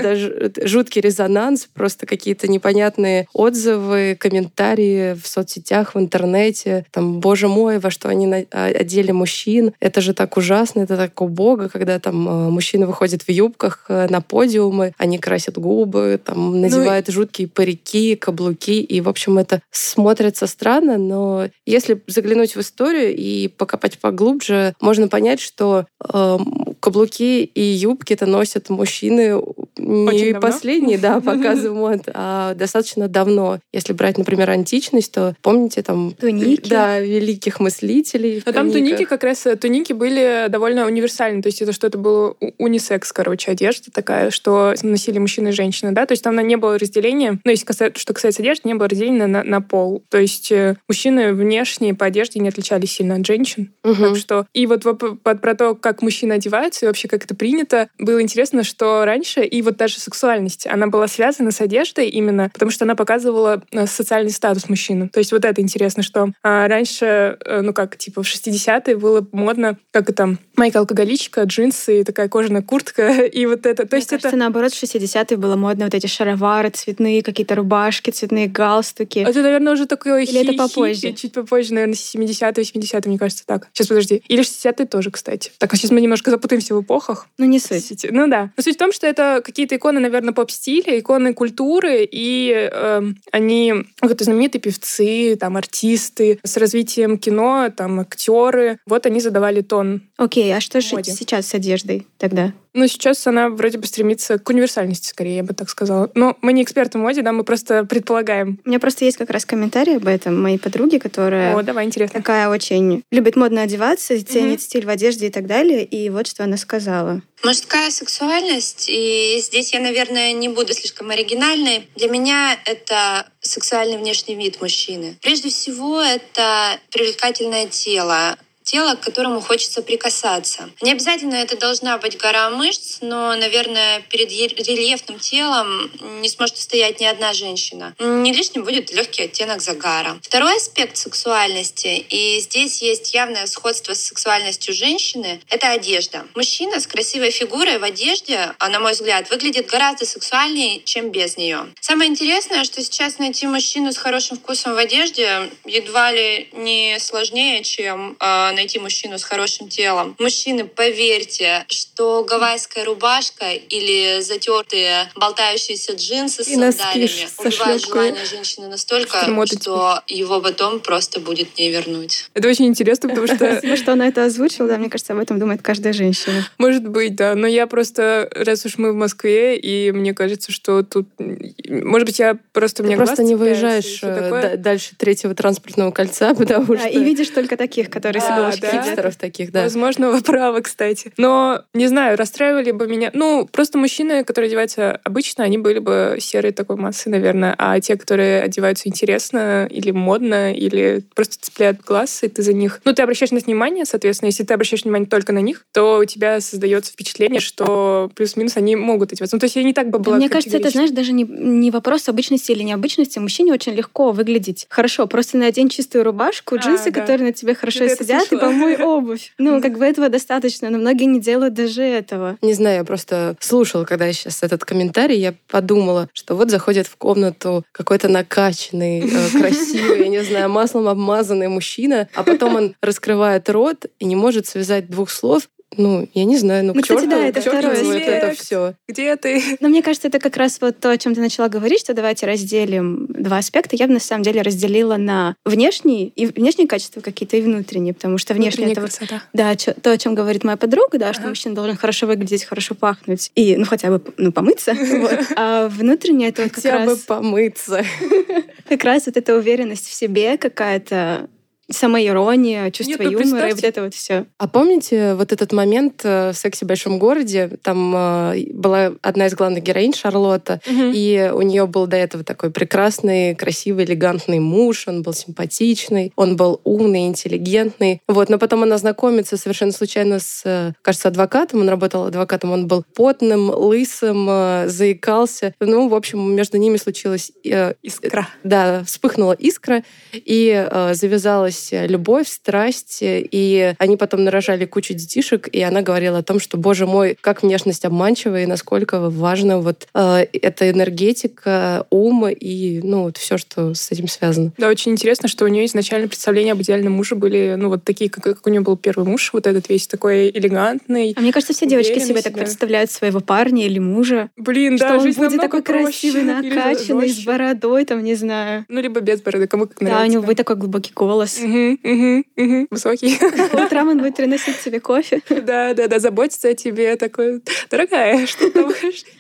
да, 0.51 0.67
жуткий 0.69 1.01
резонанс, 1.01 1.67
просто 1.73 2.07
какие-то 2.07 2.47
непонятные 2.47 3.27
отзывы, 3.33 4.17
комментарии 4.21 5.15
в 5.15 5.27
соцсетях, 5.27 5.95
в 5.95 5.99
интернете. 5.99 6.85
Там, 6.91 7.21
боже 7.21 7.49
мой, 7.49 7.79
во 7.79 7.91
что 7.91 8.09
они 8.11 8.27
одели 8.51 9.13
мужчин. 9.13 9.73
Это 9.81 10.01
же 10.03 10.13
так 10.13 10.37
ужасно, 10.37 10.81
это 10.81 10.97
так 10.97 11.19
убого, 11.21 11.69
когда 11.69 11.99
там 11.99 12.17
мужчина 12.53 12.87
выходит 12.87 13.22
выходят 13.23 13.27
в 13.27 13.29
юбках 13.31 13.85
э, 13.89 14.07
на 14.09 14.21
подиумы, 14.21 14.93
они 14.99 15.19
красят 15.19 15.59
губы, 15.59 16.21
там 16.25 16.61
надевают 16.61 17.09
жуткие 17.09 17.49
парики, 17.49 18.17
каблуки, 18.17 18.81
и, 18.83 19.01
в 19.01 19.09
общем, 19.09 19.39
это 19.39 19.61
смотрится 19.71 20.47
странно, 20.47 20.99
но 20.99 21.49
если 21.67 22.03
заглянуть 22.07 22.57
в 22.57 22.61
историю 22.61 23.15
и 23.15 23.49
покопать 23.49 23.99
поглубже, 23.99 24.75
можно 24.81 25.09
понять, 25.09 25.41
что 25.41 25.87
э, 26.01 26.39
каблуки 26.81 27.45
и 27.45 27.63
юбки 27.63 28.13
это 28.15 28.27
носят 28.27 28.71
мужчины 28.71 29.41
не 29.79 30.07
Очень 30.07 30.33
давно? 30.33 30.41
последние, 30.41 30.99
да, 30.99 31.21
показы 31.25 31.71
мод, 31.71 32.01
а 32.15 32.55
достаточно 32.55 33.09
давно. 33.09 33.59
Если 33.73 33.93
брать, 33.93 34.19
например, 34.19 34.51
античность, 34.51 35.13
то 35.13 35.35
помните 35.43 35.83
там... 35.83 36.13
Туники. 36.13 36.69
Да, 36.69 37.01
великих 37.01 37.61
мыслителей. 37.61 38.43
Но 38.45 38.53
там 38.53 38.71
туники 38.71 39.05
как 39.05 39.25
раз, 39.25 39.47
э, 39.47 39.57
туники 39.57 39.93
были 39.93 40.47
довольно 40.49 40.87
универсальны, 40.87 41.43
то 41.43 41.49
есть 41.49 41.63
это 41.63 41.73
что-то 41.73 41.99
было 41.99 42.37
у- 42.41 42.53
унисекс, 42.59 43.13
короче, 43.13 43.51
одежда 43.51 43.91
такая, 43.93 44.31
что 44.31 44.75
носили 44.83 45.19
мужчины 45.19 45.49
и 45.49 45.53
женщины, 45.53 45.93
да, 45.93 46.07
то 46.07 46.13
есть 46.13 46.23
там 46.23 46.37
не 46.47 46.57
было 46.57 46.79
разделения, 46.79 47.39
ну, 47.45 47.51
если 47.51 47.65
касается, 47.65 48.01
что 48.01 48.13
касается 48.15 48.43
одежды, 48.43 48.69
не 48.69 48.75
было 48.75 48.89
разделения 48.89 49.27
на, 49.27 49.43
на 49.43 49.61
пол, 49.61 50.03
то 50.09 50.19
есть 50.19 50.51
э, 50.53 50.77
мужчины 50.89 51.33
внешне 51.33 51.95
по 51.95 52.07
одежде 52.07 52.41
не 52.41 52.49
отличались 52.49 52.93
сильно 52.93 53.15
от 53.17 53.27
женщин, 53.27 53.73
Мгм. 53.85 54.03
Так 54.13 54.17
что 54.17 54.47
и 54.53 54.67
вот 54.67 54.83
под- 54.83 55.41
про 55.41 55.55
то, 55.55 55.75
как 55.75 56.03
мужчины 56.03 56.35
одеваются 56.35 56.85
и 56.85 56.89
вообще 56.89 57.09
как 57.09 57.25
это 57.25 57.35
принято, 57.35 57.89
было 57.99 58.21
интересно, 58.23 58.65
что 58.65 59.05
раньше 59.05 59.43
и 59.45 59.62
вот 59.63 59.77
даже 59.77 59.99
сексуальность, 59.99 60.67
она 60.67 60.87
была 60.87 61.09
связана 61.09 61.51
с 61.51 61.61
одеждой 61.61 62.09
именно, 62.09 62.51
потому 62.53 62.71
что 62.71 62.85
она 62.85 62.95
показывала 62.95 63.63
э, 63.71 63.87
социальный 63.87 64.31
статус 64.31 64.69
мужчины. 64.69 65.09
То 65.09 65.19
есть 65.19 65.33
вот 65.33 65.45
это 65.45 65.61
интересно, 65.61 66.03
что 66.03 66.33
а, 66.43 66.69
раньше, 66.69 67.39
э, 67.45 67.61
ну 67.63 67.73
как, 67.73 67.97
типа 67.97 68.23
в 68.23 68.27
60-е 68.27 68.97
было 68.97 69.27
модно, 69.33 69.79
как 69.91 70.11
это, 70.11 70.37
майка 70.57 70.79
алкоголичка, 70.81 71.43
джинсы, 71.43 72.01
и 72.01 72.05
такая 72.05 72.29
кожаная 72.29 72.63
куртка, 72.63 73.11
и 73.25 73.47
вот 73.47 73.67
это. 73.67 73.87
То 73.87 73.97
Мне 73.97 73.99
есть 73.99 74.11
кажется, 74.11 74.29
это... 74.29 74.37
наоборот, 74.37 74.73
в 74.73 74.83
60-е 74.83 75.37
было 75.37 75.57
модно 75.57 75.85
вот 75.87 75.95
эти 75.95 76.07
шаровары 76.07 76.71
цветные, 76.71 77.23
какие-то 77.23 77.55
рубашки, 77.55 78.11
цветные 78.11 78.49
галстуки. 78.49 79.21
Это, 79.21 79.43
наверное, 79.43 79.73
уже 79.73 79.87
такое 79.87 80.23
Или 80.23 80.43
это 80.43 80.53
хи- 80.53 80.59
попозже? 80.59 80.95
хиппи, 80.95 81.17
чуть 81.17 81.33
попозже, 81.33 81.75
наверное, 81.75 81.95
70-е, 81.95 82.65
80-е, 82.65 83.01
мне 83.07 83.19
кажется, 83.19 83.45
так. 83.47 83.69
Сейчас, 83.73 83.89
подожди. 83.89 84.23
Или 84.29 84.43
60-е 84.43 84.87
тоже, 84.87 85.11
кстати. 85.11 85.51
Так, 85.59 85.73
а 85.73 85.77
сейчас 85.77 85.91
мы 85.91 86.01
немножко 86.01 86.31
запутаемся 86.31 86.75
в 86.75 86.83
эпохах. 86.83 87.27
Ну, 87.39 87.45
не 87.47 87.59
суть. 87.59 88.07
Ну 88.11 88.29
да. 88.29 88.51
Но 88.57 88.63
суть 88.63 88.77
в 88.77 88.79
том, 88.79 88.93
что 88.93 89.07
это 89.07 89.43
какие-то 89.53 89.77
иконы, 89.77 90.01
наверное, 90.01 90.33
поп-стиля, 90.33 90.99
иконы 90.99 91.35
культуры, 91.35 92.09
и 92.11 92.51
эм, 92.73 93.17
они 93.31 93.75
вот 94.01 94.21
знаменитые 94.21 94.63
певцы, 94.63 95.37
там, 95.37 95.57
артисты 95.57 96.41
с 96.43 96.57
развитием 96.57 97.19
кино, 97.19 97.69
там, 97.77 98.01
актеры. 98.01 98.79
Вот 98.87 99.05
они 99.07 99.21
задавали 99.21 99.61
тон. 99.61 100.03
Окей, 100.17 100.55
а 100.57 100.61
что 100.61 100.81
же 100.81 100.89
сейчас 101.05 101.47
с 101.47 101.55
одеждой 101.55 102.07
тогда? 102.17 102.55
Но 102.75 102.87
сейчас 102.87 103.27
она 103.27 103.49
вроде 103.49 103.79
бы 103.79 103.87
стремится 103.87 104.39
к 104.39 104.49
универсальности, 104.49 105.09
скорее, 105.09 105.37
я 105.37 105.43
бы 105.43 105.55
так 105.55 105.69
сказала. 105.69 106.11
Но 106.15 106.37
мы 106.41 106.53
не 106.53 106.63
эксперты 106.63 106.99
в 106.99 107.03
моде, 107.03 107.23
да, 107.23 107.33
мы 107.33 107.45
просто 107.45 107.85
предполагаем. 107.85 108.59
У 108.65 108.69
меня 108.69 108.81
просто 108.81 109.05
есть 109.05 109.19
как 109.19 109.31
раз 109.31 109.45
комментарий 109.45 109.97
об 109.97 110.07
этом 110.07 110.41
моей 110.41 110.59
подруги, 110.59 110.99
которая 110.99 111.57
О, 111.57 111.63
давай, 111.63 111.85
интересно. 111.85 112.21
такая 112.21 112.49
очень 112.49 113.03
любит 113.11 113.37
модно 113.37 113.63
одеваться, 113.63 114.15
ценит 114.25 114.63
стиль 114.63 114.87
в 114.87 114.89
одежде 114.89 115.27
и 115.27 115.31
так 115.31 115.47
далее. 115.47 115.85
И 115.85 116.09
вот 116.11 116.27
что 116.27 116.45
она 116.45 116.57
сказала. 116.57 117.21
Мужская 117.45 117.91
сексуальность, 117.91 118.87
и 118.89 119.39
здесь 119.41 119.73
я, 119.73 119.81
наверное, 119.81 120.33
не 120.33 120.49
буду 120.49 120.73
слишком 120.73 121.11
оригинальной. 121.11 121.89
Для 121.97 122.09
меня 122.09 122.57
это 122.65 123.27
сексуальный 123.41 123.99
внешний 123.99 124.37
вид 124.37 124.61
мужчины. 124.61 125.17
Прежде 125.21 125.51
всего, 125.51 126.01
это 126.01 126.79
привлекательное 126.93 127.67
тело, 127.67 128.37
тело, 128.63 128.95
к 128.95 129.01
которому 129.01 129.41
хочется 129.41 129.83
прикасаться. 129.83 130.71
Не 130.81 130.93
обязательно 130.93 131.35
это 131.35 131.57
должна 131.57 131.99
быть 131.99 132.17
гора 132.17 132.51
мышц, 132.51 132.99
но, 133.01 133.35
наверное, 133.37 134.01
перед 134.11 134.31
рельефным 134.31 135.19
телом 135.19 135.91
не 136.21 136.29
сможет 136.29 136.57
устоять 136.57 137.01
ни 137.01 137.05
одна 137.05 137.33
женщина. 137.33 137.95
Не 137.99 138.33
лишним 138.33 138.65
будет 138.65 138.93
легкий 138.93 139.23
оттенок 139.23 139.61
загара. 139.61 140.19
Второй 140.23 140.57
аспект 140.57 140.97
сексуальности, 140.97 142.05
и 142.09 142.41
здесь 142.41 142.83
есть 142.83 143.15
явное 143.15 143.47
сходство 143.47 143.95
с 143.95 144.03
сексуальностью 144.03 144.75
женщины, 144.75 145.41
это 145.49 145.71
одежда. 145.71 146.25
Мужчина 146.35 146.81
с 146.81 146.87
красивой 146.87 147.31
фигурой 147.31 147.79
в 147.79 147.85
одежде, 147.85 148.53
а, 148.59 148.69
на 148.69 148.81
мой 148.81 148.93
взгляд, 148.93 149.31
выглядит 149.31 149.67
гораздо 149.67 150.07
сексуальнее, 150.07 150.81
чем 150.85 151.11
без 151.11 151.37
нее. 151.37 151.67
Самое 151.81 152.11
интересное, 152.11 152.65
что 152.65 152.83
сейчас 152.83 153.19
найти 153.19 153.47
мужчину 153.47 153.93
с 153.93 153.97
хорошим 153.97 154.37
вкусом 154.37 154.75
в 154.75 154.79
одежде 154.79 155.51
едва 155.65 156.13
ли 156.13 156.49
не 156.53 156.99
сложнее, 156.99 157.63
чем 157.63 158.17
э, 158.19 158.52
найти 158.53 158.79
мужчину 158.79 159.19
с 159.19 159.25
хорошим 159.25 159.69
телом. 159.69 160.17
Мужчины, 160.19 160.65
поверьте, 160.65 161.65
что 161.69 162.25
гавайская 162.25 162.85
рубашка 162.85 163.53
или 163.53 164.21
затертые 164.21 165.11
болтающиеся 165.15 165.93
джинсы 165.93 166.45
с 166.45 166.49
И 166.49 166.55
со 166.55 167.49
убивают 167.49 167.85
желание 167.85 168.25
женщины 168.25 168.69
настолько, 168.69 169.27
Что 169.47 170.03
его 170.07 170.41
потом 170.41 170.81
просто 170.81 171.21
будет 171.21 171.59
не 171.59 171.71
вернуть. 171.71 172.31
Это 172.35 172.49
очень 172.49 172.67
интересно, 172.67 173.09
потому 173.09 173.27
что 173.27 173.37
Спасибо, 173.53 173.77
что 173.77 173.93
она 173.93 174.09
это 174.09 174.25
озвучила. 174.25 174.69
Да, 174.69 174.79
мне 174.79 174.89
кажется, 174.89 175.13
об 175.13 175.19
этом 175.19 175.39
думает 175.39 175.63
каждая 175.63 175.93
женщина. 175.93 176.47
Может 176.59 176.87
быть, 176.87 177.15
да. 177.17 177.35
Но 177.35 177.47
я 177.47 177.67
просто, 177.67 178.29
раз 178.35 178.65
уж 178.65 178.79
мы 178.79 178.93
в 178.93 178.97
Москве, 178.97 179.57
и 179.57 179.93
мне 179.93 180.15
кажется, 180.15 180.53
что 180.53 180.83
тут... 180.83 181.07
Может 181.19 182.07
быть, 182.07 182.19
я 182.19 182.37
просто... 182.53 182.83
Ты 182.83 182.89
меня 182.89 182.97
просто 182.97 183.23
не 183.23 183.35
выезжаешь 183.35 184.01
э, 184.03 184.57
дальше 184.57 184.95
третьего 184.97 185.35
транспортного 185.35 185.91
кольца, 185.91 186.35
потому 186.39 186.77
что 186.77 186.89
и 186.89 187.03
видишь 187.03 187.29
только 187.29 187.57
таких, 187.57 187.91
которые 187.91 188.23
с 188.23 188.29
Да? 188.51 188.71
хипстеров 188.71 189.17
таких, 189.17 189.53
да. 189.53 189.63
Возможно, 189.63 190.11
вы 190.11 190.21
правы, 190.21 190.63
кстати. 190.63 191.13
Но, 191.17 191.63
не 191.75 191.87
знаю, 191.87 192.17
расстраивали 192.17 192.71
бы 192.71 192.87
меня... 192.87 193.11
Ну, 193.13 193.49
просто 193.51 193.79
мужчины, 193.79 194.25
которые 194.25 194.49
одеваются 194.49 195.01
обычно, 195.05 195.45
они 195.45 195.59
были 195.59 195.79
бы 195.79 196.19
серой 196.21 196.53
такой 196.53 196.77
массы, 196.77 197.09
наверное. 197.11 197.55
А 197.59 197.79
те, 197.81 197.97
которые 197.97 198.43
одеваются 198.43 198.89
интересно 198.89 199.67
или 199.71 199.91
модно, 199.91 200.53
или 200.53 201.05
просто 201.15 201.37
цепляют 201.41 201.81
глаз, 201.81 202.23
и 202.23 202.29
ты 202.29 202.43
за 202.43 202.53
них... 202.53 202.81
Ну, 202.85 202.93
ты 202.93 203.03
обращаешь 203.03 203.31
на 203.31 203.37
них 203.37 203.47
внимание, 203.47 203.85
соответственно. 203.85 204.29
Если 204.29 204.45
ты 204.45 204.55
обращаешь 204.55 204.85
внимание 204.85 205.09
только 205.09 205.33
на 205.33 205.41
них, 205.41 205.65
то 205.73 205.99
у 205.99 206.05
тебя 206.05 206.41
создается 206.41 206.93
впечатление, 206.93 207.41
что 207.41 208.11
плюс-минус 208.15 208.57
они 208.57 208.77
могут 208.77 209.13
одеваться. 209.13 209.37
Ну, 209.37 209.41
то 209.41 209.45
есть 209.45 209.57
я 209.57 209.63
не 209.63 209.73
так 209.73 209.87
бы 209.87 209.99
Да, 209.99 210.05
была 210.05 210.17
мне 210.17 210.29
кажется, 210.29 210.57
это, 210.57 210.71
знаешь, 210.71 210.91
даже 210.91 211.13
не, 211.13 211.25
не 211.25 211.71
вопрос 211.71 212.09
обычности 212.09 212.53
или 212.53 212.63
необычности. 212.63 213.19
Мужчине 213.19 213.53
очень 213.53 213.73
легко 213.73 214.13
выглядеть 214.13 214.67
хорошо. 214.69 215.07
Просто 215.07 215.37
надень 215.37 215.69
чистую 215.69 216.05
рубашку, 216.05 216.57
А, 216.57 216.59
джинсы, 216.59 216.91
да. 216.91 217.01
которые 217.01 217.29
на 217.29 217.33
тебе 217.33 217.55
хорошо 217.55 217.85
это 217.85 218.05
сидят, 218.05 218.29
и 218.33 218.39
слышала. 218.39 218.51
помой 218.51 218.77
обувь. 218.77 219.33
Ну, 219.39 219.61
как 219.61 219.79
бы 219.79 219.85
этого 219.85 220.09
достаточно, 220.09 220.71
но 220.71 220.79
многие 220.79 221.05
не 221.05 221.21
делают 221.21 221.55
даже 221.55 221.83
этого. 221.83 222.39
Не 222.43 222.55
знаю, 222.55 222.79
я 222.79 222.85
просто 222.85 223.37
слушала, 223.41 223.85
когда 223.85 224.07
я 224.07 224.13
сейчас 224.13 224.43
этот 224.43 224.65
комментарий, 224.65 225.19
я 225.19 225.35
подумала, 225.49 226.09
что 226.13 226.37
вот 226.37 226.51
заходит 226.51 226.87
в 226.87 226.97
комнату 226.97 227.65
какой-то 227.73 228.09
накачанный, 228.09 229.01
э, 229.01 229.31
красивый, 229.39 230.01
я 230.01 230.09
не 230.09 230.23
знаю, 230.23 230.49
маслом 230.51 230.89
обмазанный 230.89 231.49
мужчина, 231.49 232.09
а 232.15 232.23
потом 232.23 232.57
он 232.57 232.75
раскрывает 232.81 233.49
рот 233.51 233.87
и 233.99 234.05
не 234.05 234.17
может 234.17 234.47
связать 234.47 234.89
двух 234.89 235.11
слов. 235.11 235.49
Ну, 235.77 236.09
я 236.15 236.25
не 236.25 236.37
знаю, 236.37 236.65
ну, 236.65 236.73
Ну, 236.75 236.81
к 236.81 236.83
кстати, 236.83 237.01
черту, 237.01 237.11
да, 237.11 237.27
это 237.27 237.41
к 237.41 237.45
черту 237.45 237.59
второй 237.59 237.83
вот 237.85 237.97
это 237.97 238.35
все. 238.35 238.75
Где 238.89 239.17
ты? 239.17 239.43
Но 239.61 239.69
мне 239.69 239.83
кажется, 239.83 240.09
это 240.09 240.19
как 240.19 240.37
раз 240.37 240.59
вот 240.61 240.79
то, 240.81 240.91
о 240.91 240.99
чем 240.99 241.15
ты 241.15 241.21
начала 241.21 241.49
говорить, 241.49 241.81
что 241.81 241.95
давайте 241.95 242.27
разделим 242.27 243.07
два 243.09 243.39
аспекта. 243.39 243.77
Я 243.77 243.87
бы 243.87 243.95
на 243.95 244.01
самом 244.01 244.23
деле 244.23 244.43
разделила 244.43 244.97
на 244.97 245.35
внешние 245.45 246.09
и 246.09 246.27
внешние 246.27 246.69
качества 246.69 247.01
какие-то 247.01 247.37
и 247.37 247.43
внутренние, 247.43 247.95
потому 247.95 248.19
что 248.19 248.35
внешние 248.35 248.73
это 248.73 248.81
вот. 248.83 248.99
Да, 249.33 249.57
чё- 249.57 249.75
то, 249.75 249.91
о 249.93 249.99
чем 249.99 250.15
говорит 250.15 250.45
моя 250.45 250.57
подруга, 250.57 250.99
да, 250.99 251.13
что 251.13 251.23
Ага. 251.23 251.31
мужчина 251.31 251.55
должен 251.55 251.77
хорошо 251.77 252.07
выглядеть, 252.07 252.45
хорошо 252.45 252.75
пахнуть 252.75 253.31
и, 253.35 253.57
ну, 253.57 253.65
хотя 253.65 253.91
бы, 253.91 254.03
ну, 254.19 254.33
помыться. 254.33 254.75
вот. 255.01 255.19
А 255.37 255.69
внутреннее 255.69 256.29
это 256.31 256.43
вот 256.43 256.53
как 256.53 256.63
Хотя 256.63 256.79
бы 256.81 256.87
раз, 256.87 256.99
помыться. 257.01 257.83
как 258.69 258.85
раз 258.85 259.07
вот 259.07 259.17
эта 259.17 259.37
уверенность 259.37 259.87
в 259.89 259.93
себе, 259.95 260.37
какая-то 260.39 261.29
самоирония, 261.73 262.71
чувство 262.71 263.03
ну, 263.03 263.11
юмора 263.11 263.49
и 263.49 263.53
вот 263.53 263.65
это 263.65 263.83
вот 263.83 263.95
все. 263.95 264.27
А 264.39 264.49
помните 264.49 265.15
вот 265.15 265.33
этот 265.33 265.53
момент 265.53 266.01
э, 266.05 266.33
в 266.33 266.37
«Сексе 266.37 266.65
в 266.65 266.69
большом 266.69 266.99
городе»? 266.99 267.59
Там 267.63 267.95
э, 267.95 268.45
была 268.53 268.93
одна 269.03 269.27
из 269.27 269.35
главных 269.35 269.63
героинь, 269.63 269.95
Шарлотта, 269.95 270.61
и 270.69 271.31
у 271.35 271.43
нее 271.43 271.67
был 271.67 271.87
до 271.87 271.97
этого 271.97 272.25
такой 272.25 272.51
прекрасный, 272.51 273.35
красивый, 273.35 273.85
элегантный 273.85 274.39
муж, 274.39 274.89
он 274.89 275.03
был 275.03 275.15
симпатичный, 275.15 276.13
он 276.17 276.37
был 276.37 276.61
умный, 276.65 277.07
интеллигентный. 277.07 278.01
Вот, 278.09 278.29
но 278.29 278.39
потом 278.39 278.63
она 278.63 278.79
знакомится 278.79 279.37
совершенно 279.37 279.73
случайно 279.73 280.19
с, 280.19 280.43
э, 280.45 280.73
кажется, 280.83 281.09
адвокатом, 281.09 281.61
он 281.61 281.69
работал 281.69 282.05
адвокатом, 282.05 282.53
он 282.53 282.67
был 282.67 282.85
потным, 282.95 283.51
лысым, 283.51 284.27
э, 284.29 284.69
заикался. 284.69 285.55
Ну, 285.61 285.89
в 285.89 285.95
общем, 285.95 286.35
между 286.35 286.59
ними 286.59 286.77
случилось... 286.77 287.33
э, 287.45 287.75
Искра. 287.83 288.29
да, 288.45 288.83
вспыхнула 288.85 289.33
искра, 289.33 289.83
и 290.13 290.67
э, 290.71 290.95
завязалась 290.95 291.62
началась 291.63 291.91
любовь, 291.91 292.29
страсть, 292.29 292.99
и 293.03 293.75
они 293.79 293.97
потом 293.97 294.25
нарожали 294.25 294.65
кучу 294.65 294.95
детишек, 294.95 295.49
и 295.53 295.61
она 295.63 295.83
говорила 295.83 296.19
о 296.19 296.23
том, 296.23 296.41
что, 296.41 296.57
боже 296.57 296.87
мой, 296.87 297.17
как 297.21 297.43
внешность 297.43 297.85
обманчива, 297.85 298.43
и 298.43 298.47
насколько 298.47 299.11
важно 299.11 299.61
вот 299.61 299.87
э, 299.95 300.27
эта 300.33 300.71
энергетика, 300.71 301.87
ум 301.91 302.29
и, 302.29 302.81
ну, 302.83 303.05
вот 303.05 303.17
все, 303.19 303.39
что 303.39 303.75
с 303.75 303.91
этим 303.91 304.09
связано. 304.09 304.53
Да, 304.59 304.69
очень 304.69 304.93
интересно, 304.93 305.29
что 305.29 305.45
у 305.45 305.49
нее 305.49 305.67
изначально 305.67 306.09
представления 306.09 306.53
об 306.53 306.63
идеальном 306.63 306.93
муже 306.95 307.15
были, 307.15 307.55
ну, 307.57 307.69
вот 307.69 307.85
такие, 307.85 308.11
как, 308.11 308.25
как 308.25 308.47
у 308.47 308.51
нее 308.51 308.61
был 308.61 308.77
первый 308.77 309.07
муж, 309.07 309.31
вот 309.33 309.47
этот 309.47 309.69
весь 309.69 309.87
такой 309.87 310.31
элегантный. 310.31 311.15
А 311.17 311.21
мне 311.21 311.33
кажется, 311.33 311.53
все 311.53 311.67
девочки 311.67 311.99
себе 311.99 312.23
так 312.23 312.35
представляют 312.35 312.91
своего 312.91 313.21
парня 313.21 313.67
или 313.67 313.79
мужа. 313.79 314.31
Блин, 314.37 314.77
что 314.79 314.89
да, 314.89 314.95
он 314.97 315.03
жизнь 315.03 315.19
будет 315.19 315.41
такой 315.41 315.63
красивый, 315.63 315.83
проще 315.85 316.09
или 316.49 316.51
накачанный, 316.51 317.09
с 317.09 317.25
бородой, 317.25 317.85
там, 317.85 318.03
не 318.03 318.15
знаю. 318.15 318.65
Ну, 318.69 318.81
либо 318.81 319.01
без 319.01 319.21
бороды, 319.21 319.47
кому 319.47 319.67
как 319.67 319.79
Да, 319.79 319.85
у 319.85 319.89
нравится. 319.89 320.13
него 320.13 320.23
будет 320.23 320.37
такой 320.37 320.57
глубокий 320.57 320.93
голос. 320.95 321.39
Мгм, 321.43 321.79
мгм, 321.83 322.25
мгм. 322.37 322.69
Высокий. 322.71 323.19
По 323.51 323.57
утрам 323.65 323.89
он 323.89 323.99
будет 323.99 324.17
приносить 324.17 324.61
тебе 324.63 324.81
кофе. 324.81 325.21
Да, 325.29 325.75
да, 325.75 325.89
да, 325.89 325.99
заботиться 325.99 326.49
о 326.49 326.55
тебе 326.55 326.97
такой, 326.97 327.43
дорогая, 327.71 328.27
что 328.27 328.51
там, 328.51 328.73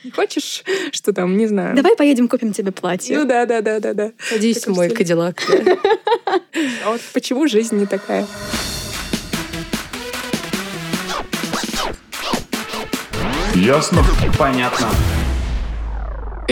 не 0.04 0.10
хочешь, 0.10 0.62
что 0.92 1.12
там, 1.12 1.36
не 1.36 1.46
знаю. 1.46 1.74
Давай 1.76 1.96
поедем 1.96 2.28
купим 2.28 2.52
тебе 2.52 2.72
платье. 2.72 3.18
Ну 3.18 3.24
да, 3.24 3.46
да, 3.46 3.60
да, 3.60 3.80
да, 3.80 3.94
да. 3.94 4.12
Садись 4.18 4.64
в 4.66 4.68
мой 4.68 4.90
кадиллак. 4.90 5.42
да. 5.48 5.78
А 6.84 6.90
вот 6.90 7.00
почему 7.12 7.46
жизнь 7.48 7.76
не 7.76 7.86
такая? 7.86 8.26
Ясно? 13.54 14.04
Понятно. 14.38 14.88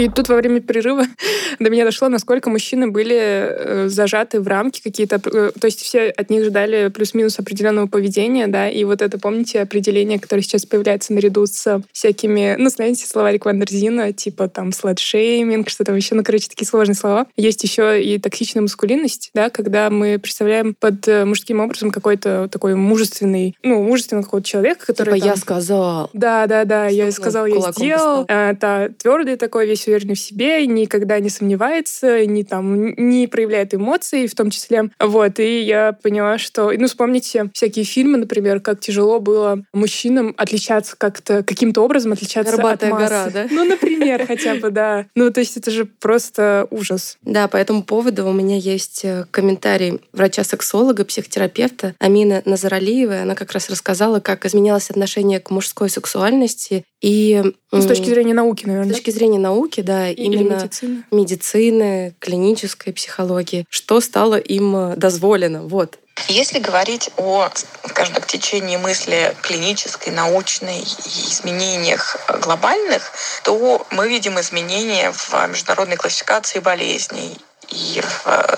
И 0.01 0.09
тут 0.09 0.31
во 0.31 0.37
время 0.37 0.61
перерыва 0.61 1.05
до 1.59 1.69
меня 1.69 1.85
дошло, 1.85 2.09
насколько 2.09 2.49
мужчины 2.49 2.91
были 2.91 3.19
э, 3.19 3.89
зажаты 3.89 4.41
в 4.41 4.49
рамки 4.49 4.81
какие-то. 4.83 5.21
э, 5.23 5.51
То 5.61 5.67
есть 5.67 5.81
все 5.83 6.09
от 6.09 6.31
них 6.31 6.43
ждали 6.45 6.89
плюс-минус 6.89 7.39
определенного 7.39 7.87
поведения, 7.87 8.47
да, 8.47 8.71
и 8.71 8.83
вот 8.85 9.03
это, 9.03 9.19
помните, 9.19 9.61
определение, 9.61 10.19
которое 10.19 10.41
сейчас 10.41 10.65
появляется 10.65 11.13
наряду 11.13 11.45
с 11.45 11.83
всякими, 11.93 12.57
ну, 12.59 12.71
знаете, 12.71 13.07
словарик 13.07 13.45
Вандерзина, 13.45 14.15
типа 14.15 14.49
там 14.49 14.73
сладшейминг, 14.73 15.69
что 15.69 15.85
там 15.85 15.97
еще, 15.97 16.15
ну, 16.15 16.25
короче, 16.25 16.49
такие 16.49 16.67
сложные 16.67 16.97
слова. 16.97 17.27
Есть 17.37 17.63
еще 17.63 18.03
и 18.03 18.19
токсичная 18.19 18.63
маскулинность, 18.63 19.31
да, 19.35 19.51
когда 19.51 19.91
мы 19.91 20.19
представляем 20.19 20.75
под 20.81 21.07
э, 21.09 21.27
мужским 21.27 21.61
образом 21.61 21.91
какой-то 21.91 22.49
такой 22.51 22.75
мужественный, 22.75 23.55
ну, 23.63 23.83
мужественный 23.83 24.23
какой-то 24.23 24.47
человек, 24.47 24.79
который 24.79 25.17
Типа 25.17 25.25
я 25.27 25.33
там- 25.33 25.41
сказал. 25.43 26.11
да, 26.15 26.47
да, 26.47 26.65
да, 26.65 26.87
я 26.87 27.13
сказал, 27.13 27.45
я 27.45 27.55
кулаком 27.57 27.75
по 27.75 27.81
сделал. 27.85 28.25
Это 28.29 28.95
твердый 28.97 29.37
такой, 29.37 29.67
весь 29.67 29.90
уверенный 29.91 30.15
в 30.15 30.21
себе, 30.21 30.67
никогда 30.67 31.19
не 31.21 31.31
сомневается, 31.31 32.27
не 32.27 32.45
там 32.45 32.95
не 32.95 33.27
проявляет 33.27 33.75
эмоций, 33.75 34.27
в 34.27 34.35
том 34.35 34.51
числе. 34.51 34.91
Вот, 34.99 35.39
и 35.39 35.63
я 35.63 35.93
поняла, 35.93 36.39
что, 36.39 36.71
ну, 36.71 36.87
вспомните 36.87 37.51
всякие 37.53 37.85
фильмы, 37.85 38.19
например, 38.19 38.61
как 38.61 38.81
тяжело 38.81 39.21
было 39.21 39.63
мужчинам 39.73 40.35
отличаться 40.37 40.95
как-то, 40.97 41.43
каким-то 41.43 41.83
образом 41.83 42.13
отличаться 42.13 42.57
Горбатая 42.57 42.93
от 42.93 43.01
массы. 43.01 43.15
гора, 43.15 43.31
да? 43.31 43.47
Ну, 43.51 43.65
например, 43.65 44.27
хотя 44.27 44.55
бы, 44.55 44.71
да. 44.71 45.07
Ну, 45.15 45.31
то 45.31 45.41
есть 45.41 45.57
это 45.57 45.71
же 45.71 45.85
просто 45.85 46.67
ужас. 46.71 47.19
Да, 47.23 47.49
по 47.49 47.57
этому 47.57 47.83
поводу 47.83 48.27
у 48.27 48.33
меня 48.33 48.57
есть 48.57 49.05
э, 49.05 49.27
комментарий 49.31 50.01
врача-сексолога, 50.13 51.05
психотерапевта 51.05 51.95
Амины 51.99 52.43
Назаралиевой. 52.45 53.23
Она 53.23 53.35
как 53.35 53.53
раз 53.53 53.71
рассказала, 53.71 54.21
как 54.21 54.47
изменялось 54.47 54.91
отношение 54.91 55.41
к 55.41 55.51
мужской 55.51 55.89
сексуальности. 55.91 56.85
И 57.01 57.43
Ну, 57.73 57.81
с 57.81 57.87
точки 57.87 58.09
зрения 58.11 58.35
науки, 58.35 58.65
с 58.65 58.67
наверное. 58.67 58.93
точки 58.93 59.11
зрения 59.11 59.39
науки, 59.39 59.81
да, 59.81 60.09
Или 60.11 60.23
именно 60.37 60.57
медицины. 60.57 61.03
медицины, 61.11 62.15
клинической 62.19 62.93
психологии, 62.93 63.65
что 63.71 64.01
стало 64.01 64.37
им 64.39 64.77
э, 64.77 64.97
дозволено. 64.97 65.63
Вот. 65.63 65.99
Если 66.29 66.59
говорить 66.59 67.11
о, 67.17 67.49
скажем 67.89 68.15
так, 68.15 68.27
течении 68.27 68.77
мысли 68.77 69.35
клинической, 69.41 70.13
научной 70.13 70.81
и 70.81 71.31
изменениях 71.33 72.19
глобальных, 72.43 73.13
то 73.45 73.87
мы 73.91 74.09
видим 74.09 74.39
изменения 74.39 75.13
в 75.13 75.33
международной 75.49 75.97
классификации 75.97 76.59
болезней 76.59 77.39
и 77.71 78.01
в 78.03 78.27
э, 78.27 78.57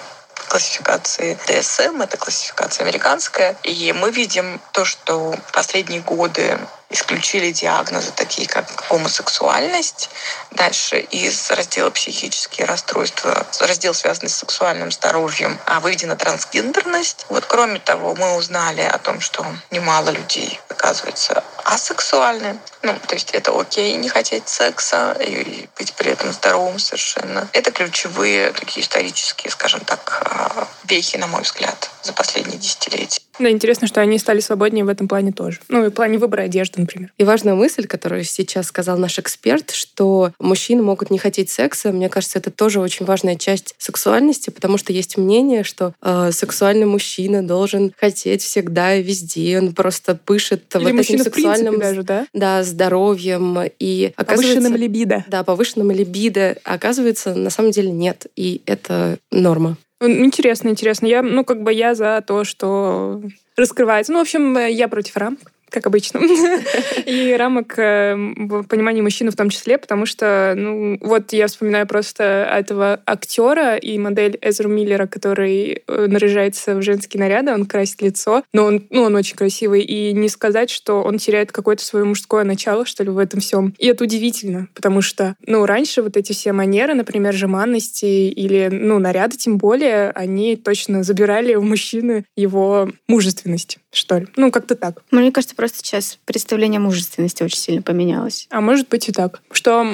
классификации 0.52 1.38
DSM, 1.46 2.04
это 2.04 2.18
классификация 2.18 2.84
американская, 2.84 3.56
и 3.62 3.90
мы 3.94 4.10
видим 4.10 4.60
то, 4.72 4.84
что 4.84 5.34
последние 5.50 6.02
годы 6.02 6.58
исключили 6.90 7.52
диагнозы 7.52 8.10
такие, 8.14 8.46
как 8.46 8.66
гомосексуальность. 8.90 10.10
Дальше 10.50 11.00
из 11.00 11.50
раздела 11.50 11.88
психические 11.88 12.66
расстройства, 12.66 13.46
раздел, 13.60 13.94
связанный 13.94 14.28
с 14.28 14.36
сексуальным 14.36 14.92
здоровьем, 14.92 15.58
а 15.64 15.80
выведена 15.80 16.16
трансгендерность. 16.16 17.24
Вот 17.30 17.46
кроме 17.46 17.78
того, 17.78 18.14
мы 18.14 18.36
узнали 18.36 18.82
о 18.82 18.98
том, 18.98 19.20
что 19.20 19.46
немало 19.70 20.10
людей, 20.10 20.60
оказывается, 20.82 21.44
асексуальны. 21.64 22.58
Ну, 22.82 22.92
то 23.06 23.14
есть 23.14 23.30
это 23.30 23.58
окей 23.58 23.94
не 23.94 24.08
хотеть 24.08 24.48
секса 24.48 25.12
и 25.12 25.68
быть 25.78 25.94
при 25.94 26.10
этом 26.10 26.32
здоровым 26.32 26.80
совершенно. 26.80 27.48
Это 27.52 27.70
ключевые 27.70 28.52
такие 28.52 28.82
исторические, 28.82 29.52
скажем 29.52 29.80
так, 29.80 30.22
а, 30.24 30.66
вехи, 30.84 31.16
на 31.18 31.28
мой 31.28 31.42
взгляд, 31.42 31.88
за 32.02 32.12
последние 32.12 32.58
десятилетия. 32.58 33.22
Да, 33.42 33.50
интересно, 33.50 33.86
что 33.86 34.00
они 34.00 34.18
стали 34.18 34.40
свободнее 34.40 34.84
в 34.84 34.88
этом 34.88 35.08
плане 35.08 35.32
тоже. 35.32 35.58
Ну, 35.68 35.86
и 35.86 35.88
в 35.88 35.92
плане 35.92 36.18
выбора 36.18 36.42
одежды, 36.42 36.80
например. 36.80 37.12
И 37.18 37.24
важная 37.24 37.54
мысль, 37.54 37.86
которую 37.86 38.24
сейчас 38.24 38.66
сказал 38.66 38.98
наш 38.98 39.18
эксперт, 39.18 39.72
что 39.72 40.32
мужчины 40.38 40.82
могут 40.82 41.10
не 41.10 41.18
хотеть 41.18 41.50
секса. 41.50 41.90
Мне 41.92 42.08
кажется, 42.08 42.38
это 42.38 42.50
тоже 42.50 42.80
очень 42.80 43.06
важная 43.06 43.36
часть 43.36 43.74
сексуальности, 43.78 44.50
потому 44.50 44.78
что 44.78 44.92
есть 44.92 45.16
мнение, 45.16 45.64
что 45.64 45.94
э, 46.02 46.30
сексуальный 46.32 46.86
мужчина 46.86 47.42
должен 47.42 47.92
хотеть 47.98 48.42
всегда 48.42 48.94
и 48.94 49.02
везде. 49.02 49.58
Он 49.58 49.74
просто 49.74 50.14
пышет 50.14 50.64
Или 50.76 50.92
вот 50.92 51.00
этим 51.00 51.18
сексуальным 51.18 51.78
даже, 51.78 52.02
да? 52.02 52.26
да, 52.32 52.62
здоровьем. 52.62 53.58
И 53.78 54.12
Повышенным 54.16 54.76
либидо. 54.76 55.24
да, 55.28 55.42
повышенным 55.42 55.90
либидо. 55.90 56.56
А 56.64 56.78
Оказывается, 56.82 57.34
на 57.34 57.50
самом 57.50 57.70
деле 57.70 57.92
нет. 57.92 58.26
И 58.34 58.60
это 58.66 59.18
норма. 59.30 59.76
Интересно, 60.02 60.68
интересно. 60.68 61.06
Я, 61.06 61.22
ну, 61.22 61.44
как 61.44 61.62
бы 61.62 61.72
я 61.72 61.94
за 61.94 62.22
то, 62.26 62.44
что 62.44 63.22
раскрывается. 63.56 64.12
Ну, 64.12 64.18
в 64.18 64.22
общем, 64.22 64.58
я 64.58 64.88
против 64.88 65.16
рамок 65.16 65.51
как 65.72 65.86
обычно. 65.86 66.20
И 67.06 67.34
рамок 67.36 67.78
э, 67.78 68.14
в 68.14 68.64
понимании 68.64 69.00
мужчины 69.00 69.30
в 69.30 69.36
том 69.36 69.50
числе, 69.50 69.78
потому 69.78 70.06
что, 70.06 70.54
ну, 70.56 70.98
вот 71.00 71.32
я 71.32 71.46
вспоминаю 71.46 71.86
просто 71.86 72.22
этого 72.22 73.00
актера 73.06 73.76
и 73.76 73.98
модель 73.98 74.38
Эзру 74.40 74.68
Миллера, 74.68 75.06
который 75.06 75.82
э, 75.86 76.06
наряжается 76.06 76.76
в 76.76 76.82
женские 76.82 77.20
наряды, 77.20 77.52
он 77.52 77.66
красит 77.66 78.02
лицо, 78.02 78.44
но 78.52 78.64
он, 78.64 78.86
ну, 78.90 79.02
он 79.02 79.14
очень 79.16 79.36
красивый, 79.36 79.82
и 79.82 80.12
не 80.12 80.28
сказать, 80.28 80.70
что 80.70 81.02
он 81.02 81.18
теряет 81.18 81.52
какое-то 81.52 81.84
свое 81.84 82.04
мужское 82.04 82.44
начало, 82.44 82.86
что 82.86 83.02
ли, 83.02 83.10
в 83.10 83.18
этом 83.18 83.40
всем. 83.40 83.74
И 83.78 83.86
это 83.86 84.04
удивительно, 84.04 84.68
потому 84.74 85.02
что, 85.02 85.34
ну, 85.46 85.66
раньше 85.66 86.02
вот 86.02 86.16
эти 86.16 86.32
все 86.32 86.52
манеры, 86.52 86.94
например, 86.94 87.32
жеманности 87.34 88.04
или, 88.04 88.68
ну, 88.70 88.98
наряды 88.98 89.36
тем 89.36 89.58
более, 89.58 90.10
они 90.10 90.56
точно 90.56 91.02
забирали 91.02 91.54
у 91.54 91.62
мужчины 91.62 92.24
его 92.36 92.90
мужественность, 93.08 93.78
что 93.92 94.18
ли. 94.18 94.26
Ну, 94.36 94.50
как-то 94.50 94.74
так. 94.74 95.02
Мне 95.10 95.30
кажется, 95.30 95.54
просто 95.54 95.78
сейчас 95.78 96.18
представление 96.24 96.78
о 96.78 96.82
мужественности 96.82 97.42
очень 97.42 97.58
сильно 97.58 97.82
поменялось. 97.82 98.46
А 98.50 98.60
может 98.60 98.88
быть 98.88 99.08
и 99.08 99.12
так. 99.12 99.42
Что 99.52 99.86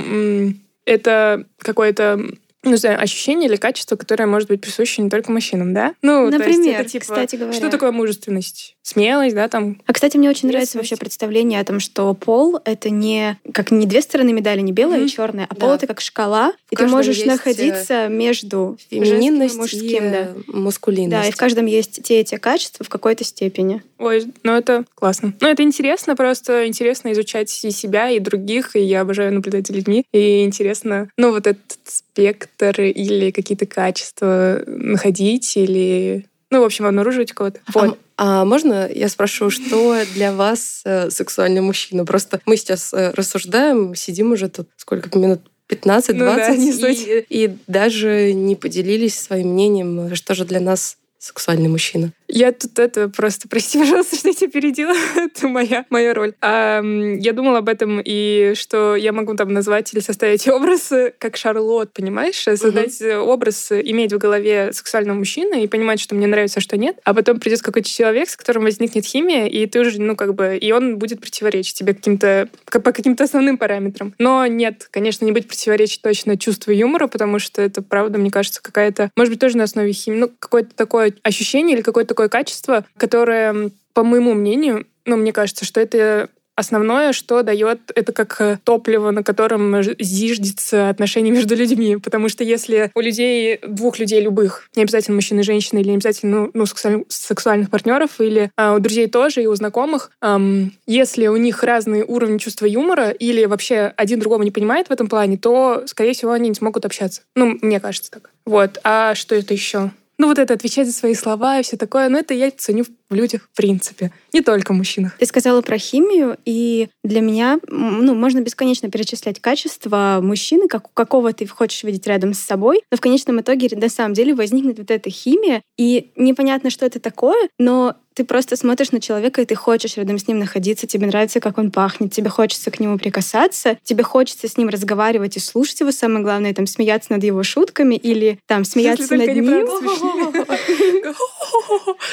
это 0.85 1.45
какое-то 1.59 2.21
ну, 2.65 2.73
не 2.73 2.77
знаю, 2.77 3.01
ощущение 3.01 3.49
или 3.49 3.57
качество, 3.57 3.97
которое 3.97 4.27
может 4.27 4.49
быть 4.49 4.61
присуще 4.61 5.01
не 5.03 5.11
только 5.11 5.31
мужчинам, 5.31 5.73
да? 5.75 5.95
Ну, 6.03 6.29
то 6.31 6.37
есть 6.37 6.39
Например, 6.39 6.81
это, 6.81 6.89
типа, 6.91 7.05
кстати 7.05 7.37
говоря. 7.37 7.57
Что 7.57 7.71
такое 7.71 7.93
мужественность? 7.93 8.77
Смелость, 8.83 9.35
да, 9.35 9.49
там? 9.49 9.81
А, 9.87 9.93
кстати, 9.93 10.17
мне 10.17 10.29
очень 10.31 10.49
нравится 10.49 10.79
вообще 10.79 10.97
представление 10.97 11.61
о 11.61 11.65
том, 11.65 11.79
что 11.79 12.13
пол— 12.15 12.59
это 12.65 12.91
не 12.91 13.39
как 13.53 13.71
не 13.71 13.87
две 13.87 14.03
стороны 14.03 14.33
медали, 14.33 14.61
не 14.61 14.73
белая 14.73 14.99
Мгм. 14.99 15.07
и 15.07 15.11
черная, 15.11 15.47
а 15.49 15.55
пол 15.55 15.71
Да.— 15.71 15.75
это 15.77 15.87
как 15.87 16.01
шкала, 16.01 16.53
и 16.71 16.77
ты 16.77 16.87
можешь 16.87 17.21
э, 17.23 17.27
находиться 17.27 18.09
между 18.09 18.77
Фемининность 18.91 19.55
и 19.55 19.59
и 19.59 19.61
мужским, 19.61 20.11
да. 20.11 20.19
э, 20.19 20.35
мускулинность. 20.49 21.11
Да, 21.11 21.29
и 21.29 21.31
в 21.31 21.37
каждом 21.37 21.67
есть 21.67 22.03
те 22.03 22.21
эти 22.21 22.37
качества 22.37 22.85
в 22.85 22.89
какой-то 22.89 23.25
степени. 23.25 23.83
Ой, 23.99 24.33
ну 24.43 24.53
это 24.53 24.85
классно. 24.95 25.33
Ну 25.41 25.49
это 25.49 25.63
интересно, 25.63 26.17
просто 26.17 26.67
интересно 26.67 27.13
изучать 27.13 27.65
и 27.65 27.71
себя, 27.71 28.11
и 28.11 28.19
других, 28.21 28.75
и 28.75 28.81
я 28.81 29.03
обожаю 29.03 29.33
наблюдать 29.35 29.67
за 29.67 29.75
людьми, 29.75 30.05
и 30.13 30.45
интересно, 30.45 31.09
ну 31.17 31.31
вот 31.33 31.47
этот 31.47 31.63
спектр 31.85 32.49
или 32.61 33.31
какие-то 33.31 33.67
качества 33.67 34.63
находить, 34.67 35.57
или, 35.57 36.27
ну, 36.51 36.61
в 36.61 36.65
общем, 36.65 36.87
обнаруживать 36.87 37.33
кого-то. 37.33 37.61
Вот. 37.73 37.99
А, 38.17 38.43
а 38.43 38.45
можно 38.45 38.89
я 38.93 39.09
спрошу, 39.09 39.51
что 39.51 39.97
для 40.15 40.33
вас 40.33 40.83
э, 40.85 41.11
сексуальный 41.11 41.61
мужчина? 41.61 42.05
Просто 42.05 42.41
мы 42.47 42.57
сейчас 42.57 42.93
э, 42.93 43.13
рассуждаем, 43.13 43.95
сидим 43.95 44.33
уже 44.33 44.49
тут 44.49 44.69
сколько 44.77 45.17
минут 45.19 45.41
15-20, 45.69 46.13
Ну 46.15 46.25
да, 46.25 46.55
и, 46.91 47.27
и 47.29 47.57
даже 47.67 48.33
не 48.33 48.57
поделились 48.57 49.19
своим 49.19 49.49
мнением, 49.49 50.15
что 50.15 50.35
же 50.35 50.45
для 50.45 50.61
нас 50.61 50.97
сексуальный 51.19 51.69
мужчина. 51.69 52.13
Я 52.29 52.53
тут 52.53 52.79
это 52.79 53.09
просто, 53.09 53.49
прости, 53.49 53.79
пожалуйста, 53.79 54.17
что 54.17 54.29
я 54.29 54.35
тебя 54.35 54.51
передела. 54.51 54.95
это 55.17 55.49
моя, 55.49 55.87
моя 55.91 56.15
роль. 56.15 56.35
А, 56.41 56.83
я 56.83 57.33
думала 57.33 57.59
об 57.59 57.69
этом, 57.69 58.01
и 58.05 58.53
что 58.55 58.97
я 58.97 59.13
могу 59.13 59.35
там 59.35 59.53
назвать 59.53 59.93
или 59.93 60.01
составить 60.01 60.47
образ, 60.49 60.93
как 61.19 61.37
Шарлот, 61.37 61.93
понимаешь? 61.93 62.37
Создать 62.37 63.01
угу. 63.01 63.31
образ, 63.31 63.73
иметь 63.73 64.13
в 64.13 64.19
голове 64.19 64.73
сексуального 64.73 65.17
мужчины 65.17 65.65
и 65.65 65.69
понимать, 65.69 66.01
что 66.01 66.15
мне 66.15 66.27
нравится, 66.27 66.59
а 66.59 66.63
что 66.63 66.77
нет. 66.77 66.99
А 67.05 67.15
потом 67.15 67.41
придет 67.41 67.63
какой-то 67.63 67.89
человек, 67.89 68.29
с 68.29 68.37
которым 68.37 68.65
возникнет 68.65 69.05
химия, 69.05 69.47
и 69.47 69.67
ты 69.67 69.81
уже, 69.81 70.01
ну, 70.01 70.15
как 70.15 70.35
бы, 70.35 70.57
и 70.57 70.73
он 70.73 70.99
будет 70.99 71.21
противоречить 71.21 71.77
тебе 71.77 71.95
каким-то, 71.95 72.49
по 72.71 72.93
каким-то 72.93 73.25
основным 73.25 73.57
параметрам. 73.57 74.15
Но 74.19 74.47
нет, 74.47 74.89
конечно, 74.91 75.25
не 75.25 75.33
будет 75.33 75.49
противоречить 75.49 76.03
точно 76.03 76.37
чувству 76.37 76.73
юмора, 76.73 77.07
потому 77.07 77.39
что 77.39 77.63
это, 77.63 77.83
правда, 77.83 78.19
мне 78.19 78.31
кажется, 78.31 78.63
какая-то, 78.63 79.11
может 79.17 79.33
быть, 79.33 79.41
тоже 79.41 79.57
на 79.57 79.65
основе 79.65 79.93
химии, 79.93 80.19
ну, 80.19 80.31
какое-то 80.39 80.75
такое 80.75 81.15
ощущение 81.23 81.77
или 81.77 81.83
какое-то 81.83 82.09
такое 82.19 82.29
качество, 82.29 82.85
которое, 82.97 83.71
по 83.95 84.03
моему 84.03 84.35
мнению, 84.35 84.87
ну, 85.05 85.17
мне 85.17 85.33
кажется, 85.33 85.65
что 85.65 85.81
это 85.81 86.29
основное, 86.57 87.13
что 87.13 87.45
дает 87.45 87.79
это 87.95 88.13
как 88.13 88.41
э, 88.41 88.59
топливо, 88.65 89.13
на 89.13 89.23
котором 89.23 89.81
зиждется 90.01 90.89
отношения 90.89 91.31
между 91.31 91.55
людьми. 91.55 91.97
Потому 91.97 92.29
что 92.29 92.43
если 92.43 92.91
у 92.97 93.01
людей, 93.01 93.61
двух 93.65 94.01
людей 94.01 94.21
любых, 94.21 94.69
не 94.75 94.83
обязательно 94.83 95.15
мужчины 95.15 95.41
и 95.41 95.43
женщины, 95.45 95.79
или 95.79 95.91
не 95.91 95.95
обязательно 95.95 96.41
ну, 96.41 96.51
ну, 96.55 96.67
сексуаль, 96.67 97.05
сексуальных 97.07 97.71
партнеров, 97.71 98.21
или 98.21 98.51
а, 98.57 98.75
у 98.75 98.81
друзей 98.81 99.07
тоже, 99.07 99.45
и 99.45 99.47
у 99.47 99.55
знакомых, 99.55 100.11
эм, 100.21 100.73
если 100.89 101.29
у 101.29 101.37
них 101.37 101.63
разные 101.63 102.05
уровни 102.05 102.39
чувства 102.39 102.67
юмора, 102.67 103.11
или 103.11 103.45
вообще 103.45 103.93
один 103.97 104.19
другого 104.19 104.43
не 104.43 104.51
понимает 104.51 104.89
в 104.89 104.91
этом 104.91 105.07
плане, 105.07 105.37
то, 105.37 105.85
скорее 105.87 106.15
всего, 106.15 106.33
они 106.33 106.49
не 106.49 106.57
смогут 106.57 106.85
общаться. 106.85 107.23
Ну, 107.37 107.57
мне 107.63 107.79
кажется 107.79 108.11
так. 108.11 108.31
Вот. 108.45 108.81
А 108.83 109.15
что 109.15 109.37
это 109.37 109.55
еще? 109.55 109.93
Ну, 110.19 110.27
вот 110.27 110.39
это 110.39 110.55
отвечать 110.55 110.89
за 110.89 110.93
свои 110.93 111.15
слова 111.15 111.61
и 111.61 111.63
все 111.63 111.77
такое, 111.77 112.09
но 112.09 112.19
это 112.19 112.35
я 112.35 112.51
ценю 112.51 112.85
в 113.09 113.15
людях 113.15 113.49
в 113.53 113.57
принципе, 113.57 114.13
не 114.33 114.43
только 114.43 114.73
в 114.73 114.77
мужчинах. 114.77 115.17
Ты 115.17 115.27
сказала 115.27 115.63
про 115.63 115.79
химию, 115.79 116.37
и 116.45 116.89
для 117.05 117.21
меня, 117.21 117.61
ну, 117.69 118.15
можно 118.15 118.41
бесконечно 118.41 118.91
перечислять 118.91 119.41
качества 119.41 120.19
мужчины, 120.21 120.69
как, 120.69 120.93
какого 120.93 121.33
ты 121.33 121.47
хочешь 121.47 121.85
видеть 121.85 122.07
рядом 122.07 122.35
с 122.35 122.41
собой, 122.41 122.83
но 122.91 122.97
в 122.99 123.01
конечном 123.01 123.41
итоге 123.41 123.75
на 123.77 123.89
самом 123.89 124.15
деле 124.15 124.35
возникнет 124.35 124.79
вот 124.79 124.91
эта 124.91 125.09
химия, 125.09 125.63
и 125.79 126.11
непонятно, 126.17 126.71
что 126.71 126.85
это 126.85 126.99
такое, 126.99 127.49
но 127.59 127.97
ты 128.19 128.25
просто 128.25 128.57
смотришь 128.57 128.91
на 128.91 129.01
человека, 129.01 129.43
и 129.43 129.45
ты 129.45 129.55
хочешь 129.55 129.97
рядом 129.97 130.19
с 130.19 130.27
ним 130.27 130.41
находиться, 130.41 130.89
тебе 130.89 131.07
нравится, 131.07 131.39
как 131.39 131.57
он 131.57 131.71
пахнет, 131.71 132.13
тебе 132.13 132.31
хочется 132.31 132.73
к 132.73 132.81
нему 132.81 132.99
прикасаться, 132.99 133.79
тебе 133.85 134.03
хочется 134.03 134.49
с 134.49 134.57
ним 134.57 134.69
разговаривать 134.69 135.37
и 135.37 135.41
слушать 135.41 135.79
его, 135.79 135.93
самое 135.93 136.25
главное, 136.25 136.53
там, 136.53 136.67
смеяться 136.67 137.13
над 137.13 137.23
его 137.23 137.45
шутками 137.45 137.95
или 137.95 138.41
там 138.47 138.65
смеяться 138.65 139.15
над 139.15 139.29
ним. 139.29 139.49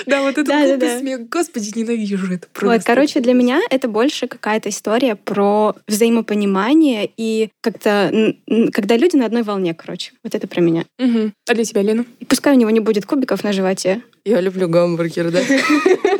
Да, 0.06 0.22
вот 0.22 0.38
это 0.38 0.44
глупый 0.44 1.00
смех. 1.00 1.30
Господи, 1.30 1.72
ненавижу 1.76 2.34
это 2.34 2.48
просто. 2.54 2.78
Вот, 2.78 2.84
короче, 2.86 3.20
для 3.20 3.34
меня 3.34 3.62
это 3.70 3.88
больше 3.88 4.28
какая-то 4.28 4.70
история 4.70 5.16
про 5.16 5.76
взаимопонимание 5.88 7.10
и 7.18 7.50
как-то, 7.62 8.36
когда 8.74 8.98
люди 8.98 9.16
на 9.16 9.26
одной 9.26 9.44
волне, 9.44 9.74
короче. 9.74 10.12
Вот 10.24 10.36
это 10.36 10.48
про 10.48 10.62
меня. 10.62 10.86
А 11.00 11.54
для 11.54 11.64
тебя, 11.64 11.82
Лена? 11.82 12.06
Пускай 12.28 12.56
у 12.56 12.60
него 12.60 12.70
не 12.70 12.80
будет 12.80 13.06
кубиков 13.06 13.44
на 13.44 13.54
животе. 13.54 14.04
Я 14.26 14.42
люблю 14.42 14.68
гамбургер, 14.68 15.32
да. 15.32 15.40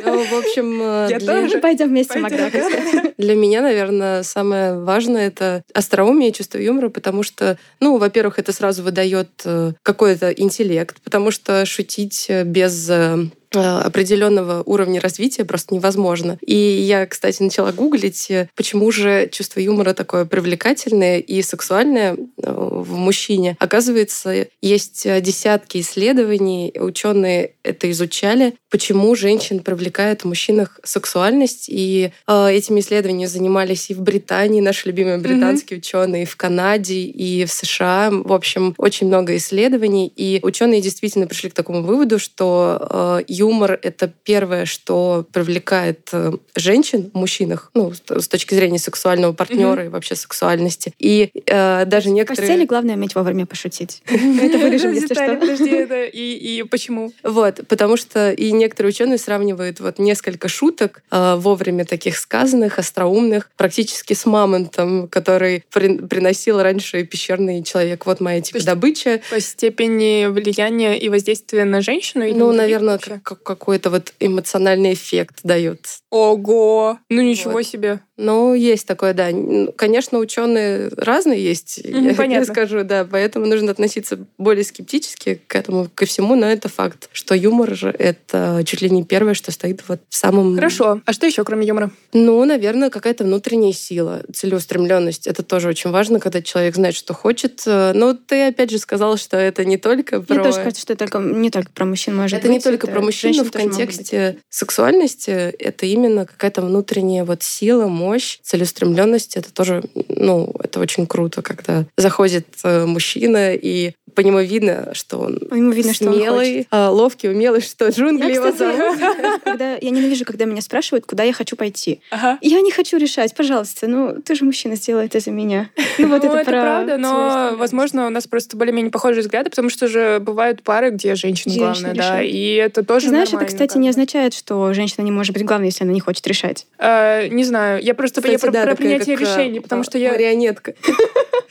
Ну, 0.06 0.24
в 0.24 0.34
общем... 0.34 0.80
Э, 0.80 1.08
Я 1.10 1.18
тоже. 1.18 1.58
Пойдем 1.58 1.88
вместе 1.88 2.20
в. 2.20 3.14
Для 3.18 3.34
меня, 3.34 3.60
наверное, 3.60 4.22
самое 4.22 4.78
важное— 4.78 5.26
это 5.28 5.64
остроумие 5.74 6.30
и 6.30 6.32
чувство 6.32 6.58
юмора, 6.58 6.90
потому 6.90 7.24
что, 7.24 7.58
ну, 7.80 7.98
во-первых, 7.98 8.38
это 8.38 8.52
сразу 8.52 8.84
выдает 8.84 9.30
э, 9.44 9.72
какой-то 9.82 10.30
интеллект, 10.30 10.98
потому 11.02 11.32
что 11.32 11.66
шутить 11.66 12.30
без 12.44 12.88
э, 12.88 13.16
Э, 13.16 13.26
определенного 13.54 14.62
уровня 14.64 15.00
развития 15.00 15.44
просто 15.44 15.74
невозможно. 15.74 16.38
И 16.44 16.54
я, 16.54 17.06
кстати, 17.06 17.42
начала 17.42 17.72
гуглить, 17.72 18.30
э, 18.30 18.48
почему 18.54 18.90
же 18.90 19.28
чувство 19.30 19.60
юмора 19.60 19.94
такое 19.94 20.24
привлекательное 20.24 21.18
и 21.18 21.42
сексуальное 21.42 22.14
э, 22.14 22.18
в 22.46 22.92
мужчине. 22.94 23.56
Оказывается, 23.58 24.46
есть 24.60 25.06
десятки 25.22 25.80
исследований, 25.80 26.72
ученые 26.78 27.52
это 27.62 27.90
изучали, 27.90 28.54
почему 28.70 29.14
женщин 29.14 29.60
привлекает 29.60 30.22
в 30.22 30.24
мужчинах 30.26 30.80
сексуальность. 30.84 31.66
И 31.68 32.12
э, 32.26 32.48
этими 32.50 32.80
исследованиями 32.80 33.26
занимались 33.26 33.90
и 33.90 33.94
в 33.94 34.00
Британии, 34.00 34.60
наши 34.60 34.88
любимые 34.88 35.18
британские 35.18 35.78
mm-hmm. 35.78 35.80
ученые, 35.80 36.22
и 36.22 36.26
в 36.26 36.36
Канаде, 36.36 37.00
и 37.00 37.44
в 37.44 37.52
США. 37.52 38.10
В 38.12 38.32
общем, 38.32 38.74
очень 38.78 39.08
много 39.08 39.36
исследований. 39.36 40.12
И 40.14 40.40
ученые 40.42 40.80
действительно 40.80 41.26
пришли 41.26 41.50
к 41.50 41.54
такому 41.54 41.82
выводу, 41.82 42.18
что 42.18 43.18
э, 43.18 43.24
юмор— 43.46 43.78
это 43.82 44.12
первое, 44.24 44.64
что 44.66 45.24
привлекает 45.32 46.08
э, 46.12 46.32
женщин 46.54 47.10
в 47.12 47.18
мужчинах, 47.18 47.70
ну, 47.74 47.92
с 47.92 48.28
точки 48.28 48.54
зрения 48.54 48.78
сексуального 48.78 49.32
партнера 49.32 49.82
mm-hmm. 49.82 49.86
и 49.86 49.88
вообще 49.88 50.16
сексуальности. 50.16 50.92
И 50.98 51.30
э, 51.46 51.84
даже 51.86 52.10
некоторые... 52.10 52.46
В 52.46 52.48
постели 52.48 52.66
главное 52.66 52.96
уметь 52.96 53.14
вовремя 53.14 53.46
пошутить. 53.46 54.02
Это 54.06 54.58
вырежем, 54.58 54.92
если 54.92 55.14
что. 55.14 55.36
Подожди, 55.36 56.10
и 56.12 56.64
почему? 56.70 57.12
Вот, 57.22 57.60
потому 57.68 57.96
что 57.96 58.32
и 58.32 58.52
некоторые 58.52 58.90
ученые 58.90 59.18
сравнивают 59.18 59.80
вот 59.80 59.98
несколько 59.98 60.48
шуток 60.48 61.02
э, 61.10 61.34
вовремя 61.36 61.84
таких 61.84 62.16
сказанных, 62.16 62.78
остроумных, 62.78 63.50
практически 63.56 64.14
с 64.14 64.26
мамонтом, 64.26 65.08
который 65.08 65.64
приносил 65.70 66.60
раньше 66.60 67.04
пещерный 67.04 67.62
человек. 67.62 68.06
Вот 68.06 68.20
моя 68.20 68.40
типа 68.40 68.64
добыча. 68.64 69.20
По 69.30 69.40
степени 69.40 70.26
влияния 70.26 70.98
и 70.98 71.08
воздействия 71.08 71.64
на 71.64 71.80
женщину? 71.80 72.24
Ну, 72.34 72.52
наверное, 72.52 72.98
как 73.26 73.42
какой-то 73.42 73.90
вот 73.90 74.14
эмоциональный 74.20 74.94
эффект 74.94 75.40
дает. 75.42 75.98
Ого! 76.10 77.00
Ну 77.10 77.22
ничего 77.22 77.54
вот. 77.54 77.66
себе. 77.66 78.00
Ну, 78.16 78.54
есть 78.54 78.86
такое, 78.86 79.12
да. 79.12 79.30
Конечно, 79.76 80.18
ученые 80.18 80.90
разные 80.96 81.42
есть, 81.42 81.80
mm, 81.84 82.14
понятно. 82.16 82.44
я 82.44 82.44
скажу, 82.44 82.82
да, 82.82 83.06
поэтому 83.08 83.46
нужно 83.46 83.70
относиться 83.70 84.18
более 84.38 84.64
скептически 84.64 85.40
к 85.46 85.54
этому, 85.54 85.88
ко 85.94 86.06
всему, 86.06 86.34
но 86.34 86.46
это 86.46 86.68
факт, 86.68 87.08
что 87.12 87.34
юмор 87.34 87.74
же 87.74 87.94
это 87.98 88.62
чуть 88.64 88.80
ли 88.80 88.90
не 88.90 89.04
первое, 89.04 89.34
что 89.34 89.50
стоит 89.50 89.82
вот 89.88 90.00
в 90.08 90.16
самом... 90.16 90.54
Хорошо. 90.54 91.02
А 91.04 91.12
что 91.12 91.26
еще, 91.26 91.44
кроме 91.44 91.66
юмора? 91.66 91.90
Ну, 92.12 92.42
наверное, 92.44 92.90
какая-то 92.90 93.24
внутренняя 93.24 93.72
сила, 93.72 94.22
целеустремленность. 94.32 95.26
Это 95.26 95.42
тоже 95.42 95.68
очень 95.68 95.90
важно, 95.90 96.18
когда 96.18 96.40
человек 96.40 96.74
знает, 96.74 96.94
что 96.94 97.12
хочет. 97.12 97.62
Но 97.66 98.14
ты 98.14 98.46
опять 98.46 98.70
же 98.70 98.78
сказала, 98.78 99.18
что 99.18 99.36
это 99.36 99.64
не 99.64 99.76
только 99.76 100.22
про... 100.22 100.34
Мне 100.34 100.44
тоже 100.44 100.58
кажется, 100.58 100.82
что 100.82 100.92
это 100.94 101.06
только, 101.06 101.18
не 101.18 101.50
только 101.50 101.70
про 101.72 101.84
мужчин 101.84 102.16
может 102.16 102.38
это 102.38 102.48
быть. 102.48 102.56
не 102.56 102.60
только 102.60 102.86
это 102.86 102.94
про 102.94 103.02
мужчин, 103.02 103.34
но 103.36 103.44
в 103.44 103.50
контексте 103.50 104.38
сексуальности 104.48 105.30
это 105.30 105.84
именно 105.86 106.24
какая-то 106.24 106.62
внутренняя 106.62 107.24
вот 107.24 107.42
сила, 107.42 107.86
мощь, 108.06 108.38
целеустремленность. 108.42 109.36
Это 109.36 109.52
тоже, 109.52 109.82
ну, 110.08 110.54
это 110.62 110.80
очень 110.80 111.06
круто, 111.06 111.42
когда 111.42 111.84
заходит 111.96 112.46
э, 112.62 112.86
мужчина, 112.86 113.54
и 113.54 113.92
по 114.14 114.20
нему 114.20 114.40
видно, 114.40 114.90
что 114.94 115.18
он 115.18 115.38
по 115.38 115.54
нему 115.54 115.72
видно, 115.72 115.92
смелый, 115.92 116.62
что 116.62 116.76
он 116.76 116.82
а, 116.82 116.90
ловкий, 116.90 117.28
умелый, 117.28 117.60
что 117.60 117.88
джунгли 117.88 118.32
я, 118.32 118.40
кстати, 118.40 118.62
его 118.62 118.96
зовут. 118.96 119.42
Когда, 119.44 119.74
я 119.74 119.90
ненавижу, 119.90 120.24
когда 120.24 120.46
меня 120.46 120.62
спрашивают, 120.62 121.04
куда 121.06 121.22
я 121.22 121.32
хочу 121.32 121.54
пойти. 121.54 122.00
Ага. 122.10 122.38
Я 122.40 122.60
не 122.62 122.70
хочу 122.70 122.96
решать, 122.96 123.34
пожалуйста, 123.34 123.86
ну, 123.86 124.16
ты 124.22 124.34
же 124.34 124.44
мужчина, 124.44 124.76
сделай 124.76 125.06
это 125.06 125.20
за 125.20 125.30
меня. 125.30 125.70
Ну, 125.98 126.08
вот 126.08 126.22
ну, 126.22 126.28
это, 126.30 126.40
это 126.40 126.50
правда, 126.50 126.98
но, 126.98 127.54
возможно, 127.56 128.06
у 128.06 128.10
нас 128.10 128.26
просто 128.26 128.56
более-менее 128.56 128.90
похожие 128.90 129.22
взгляды, 129.22 129.48
потому 129.48 129.70
что 129.70 129.88
же 129.88 130.18
бывают 130.20 130.62
пары, 130.62 130.90
где 130.90 131.14
женщина 131.14 131.54
главная, 131.56 131.94
да, 131.94 132.22
и 132.22 132.54
это 132.54 132.84
тоже 132.84 133.08
Знаешь, 133.08 133.32
это, 133.32 133.46
кстати, 133.46 133.78
не 133.78 133.88
означает, 133.88 134.34
что 134.34 134.72
женщина 134.74 135.02
не 135.02 135.10
может 135.10 135.32
быть 135.32 135.44
главной, 135.44 135.68
если 135.68 135.84
она 135.84 135.92
не 135.92 136.00
хочет 136.00 136.26
решать. 136.26 136.66
А, 136.78 137.26
не 137.28 137.44
знаю, 137.44 137.82
я 137.82 137.94
просто 137.96 138.20
Кстати, 138.20 138.32
я 138.32 138.38
про, 138.38 138.50
да, 138.50 138.64
про 138.64 138.76
принятие 138.76 139.16
как, 139.16 139.26
решений, 139.26 139.60
потому 139.60 139.82
что 139.82 139.98
я... 139.98 140.12
Марионетка. 140.12 140.74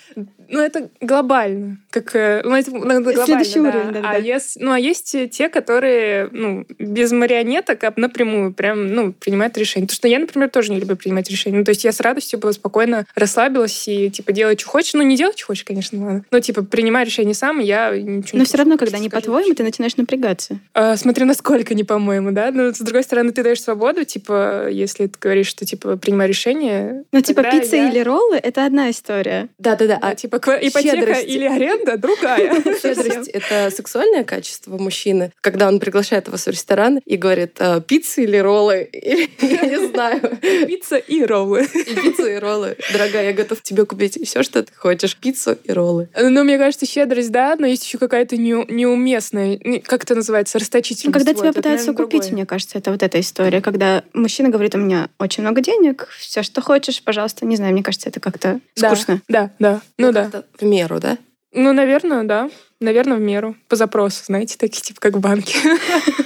Ну, 0.48 0.60
это 0.60 0.90
глобально. 1.02 1.78
Как, 1.90 2.16
э, 2.16 2.42
ну, 2.44 2.56
это, 2.56 2.72
ну, 2.72 2.80
глобально, 2.80 3.26
Следующий 3.26 3.60
да. 3.62 3.70
уровень, 3.70 3.92
да, 3.94 4.00
а 4.00 4.14
да. 4.14 4.18
Есть, 4.18 4.58
ну, 4.60 4.72
а 4.72 4.80
есть 4.80 5.16
те, 5.32 5.50
которые, 5.50 6.30
ну, 6.32 6.66
без 6.80 7.12
марионеток, 7.12 7.84
а 7.84 7.94
напрямую 7.96 8.54
прям, 8.54 8.94
ну, 8.94 9.14
принимают 9.14 9.58
решения. 9.58 9.86
Потому 9.86 9.96
что 9.96 10.08
я, 10.08 10.20
например, 10.20 10.50
тоже 10.50 10.72
не 10.72 10.80
люблю 10.80 10.96
принимать 10.96 11.30
решения. 11.30 11.58
Ну, 11.58 11.64
то 11.64 11.70
есть 11.70 11.84
я 11.84 11.92
с 11.92 12.00
радостью 12.00 12.40
бы 12.40 12.54
спокойно 12.54 13.06
расслабилась 13.16 13.88
и, 13.88 14.10
типа, 14.10 14.32
делать, 14.32 14.60
что 14.60 14.70
хочешь. 14.70 14.94
Ну, 14.94 15.02
не 15.02 15.16
делать, 15.16 15.38
что 15.38 15.48
хочешь, 15.48 15.64
конечно, 15.64 16.04
ладно. 16.04 16.26
Но, 16.32 16.40
типа, 16.40 16.64
принимай 16.64 17.06
решение 17.06 17.34
сам, 17.34 17.60
я 17.60 17.92
ничего 17.98 18.40
Но 18.40 18.46
все 18.46 18.58
равно, 18.58 18.78
когда 18.78 19.00
не 19.00 19.10
по-твоему, 19.10 19.54
ты 19.54 19.64
начинаешь 19.64 19.98
напрягаться. 19.98 20.60
А, 20.74 20.96
смотря 20.98 21.26
насколько 21.26 21.74
не 21.74 21.84
по-моему, 21.84 22.32
да? 22.32 22.52
Но, 22.52 22.72
с 22.72 22.80
другой 22.80 23.04
стороны, 23.04 23.32
ты 23.32 23.44
даешь 23.44 23.62
свободу, 23.62 24.06
типа, 24.06 24.70
если 24.70 25.08
ты 25.08 25.20
говоришь, 25.20 25.48
что, 25.48 25.66
типа, 25.66 25.98
принимай 25.98 26.28
решение. 26.28 27.04
Ну, 27.12 27.22
типа, 27.22 27.44
пицца 27.44 27.76
я... 27.76 27.90
или 27.90 28.00
роллы— 28.00 28.36
это 28.44 28.66
одна 28.66 28.90
история. 28.90 29.50
Да-да-да. 29.58 29.95
А 30.02 30.16
типа 30.16 30.38
ипотека 30.38 30.82
щедрость. 30.98 31.28
или 31.28 31.46
аренда 31.46 31.98
другая. 31.98 32.54
Щедрость— 32.82 33.28
это 33.34 33.70
сексуальное 33.76 34.24
качество 34.24 34.78
мужчины, 34.78 35.32
когда 35.42 35.68
он 35.68 35.80
приглашает 35.80 36.28
вас 36.28 36.46
в 36.46 36.50
ресторан 36.50 37.00
и 37.06 37.18
говорит, 37.18 37.56
«А, 37.60 37.80
пицца 37.82 38.22
или 38.22 38.38
роллы? 38.38 38.90
Я 39.42 39.62
не 39.66 39.88
знаю. 39.88 40.22
Пицца 40.68 40.98
и 40.98 41.24
роллы. 41.24 41.66
И 41.74 41.96
пиццу, 41.96 42.28
и 42.28 42.36
роллы. 42.36 42.78
Дорогая, 42.94 43.26
я 43.28 43.34
готов 43.34 43.62
тебе 43.62 43.86
купить 43.86 44.18
все, 44.28 44.44
что 44.44 44.64
ты 44.64 44.74
хочешь. 44.76 45.16
Пиццу 45.18 45.58
и 45.64 45.72
роллы. 45.72 46.10
Ну, 46.20 46.44
мне 46.44 46.58
кажется, 46.58 46.86
щедрость, 46.86 47.32
да, 47.32 47.56
но 47.58 47.68
есть 47.68 47.86
еще 47.86 47.98
какая-то 47.98 48.38
не- 48.38 48.66
неуместная, 48.72 49.60
не- 49.64 49.80
как 49.80 50.04
это 50.04 50.16
называется, 50.16 50.58
Ну, 50.58 50.62
расточительность. 50.62 51.14
Когда 51.18 51.32
Вот, 51.34 51.42
тебя 51.42 51.54
пытаются 51.54 51.94
купить, 51.94 52.32
мне 52.32 52.46
кажется, 52.46 52.78
это 52.78 52.92
вот 52.92 53.04
эта 53.04 53.20
история, 53.20 53.62
когда 53.62 54.04
мужчина 54.14 54.50
говорит, 54.50 54.76
у 54.76 54.78
меня 54.78 55.10
очень 55.20 55.44
много 55.44 55.62
денег, 55.62 56.08
все, 56.20 56.44
что 56.44 56.62
хочешь, 56.62 57.02
пожалуйста. 57.04 57.46
Не 57.46 57.56
знаю, 57.56 57.74
мне 57.74 57.84
кажется, 57.84 58.10
это 58.10 58.20
как-то 58.20 58.60
Да. 58.78 58.94
скучно. 58.96 59.22
Да, 59.28 59.52
да, 59.60 59.82
ну 59.98 60.12
да. 60.12 60.24
как-то 60.30 60.46
В 60.58 60.64
меру, 60.64 61.00
да? 61.00 61.18
Ну, 61.52 61.74
наверное, 61.74 62.24
да. 62.24 62.50
Наверное, 62.82 63.18
в 63.18 63.22
меру. 63.22 63.56
По 63.70 63.76
запросу, 63.76 64.24
знаете, 64.26 64.58
такие 64.58 64.82
типа 64.82 65.00
как 65.00 65.16
в 65.16 65.20
банке. 65.20 65.58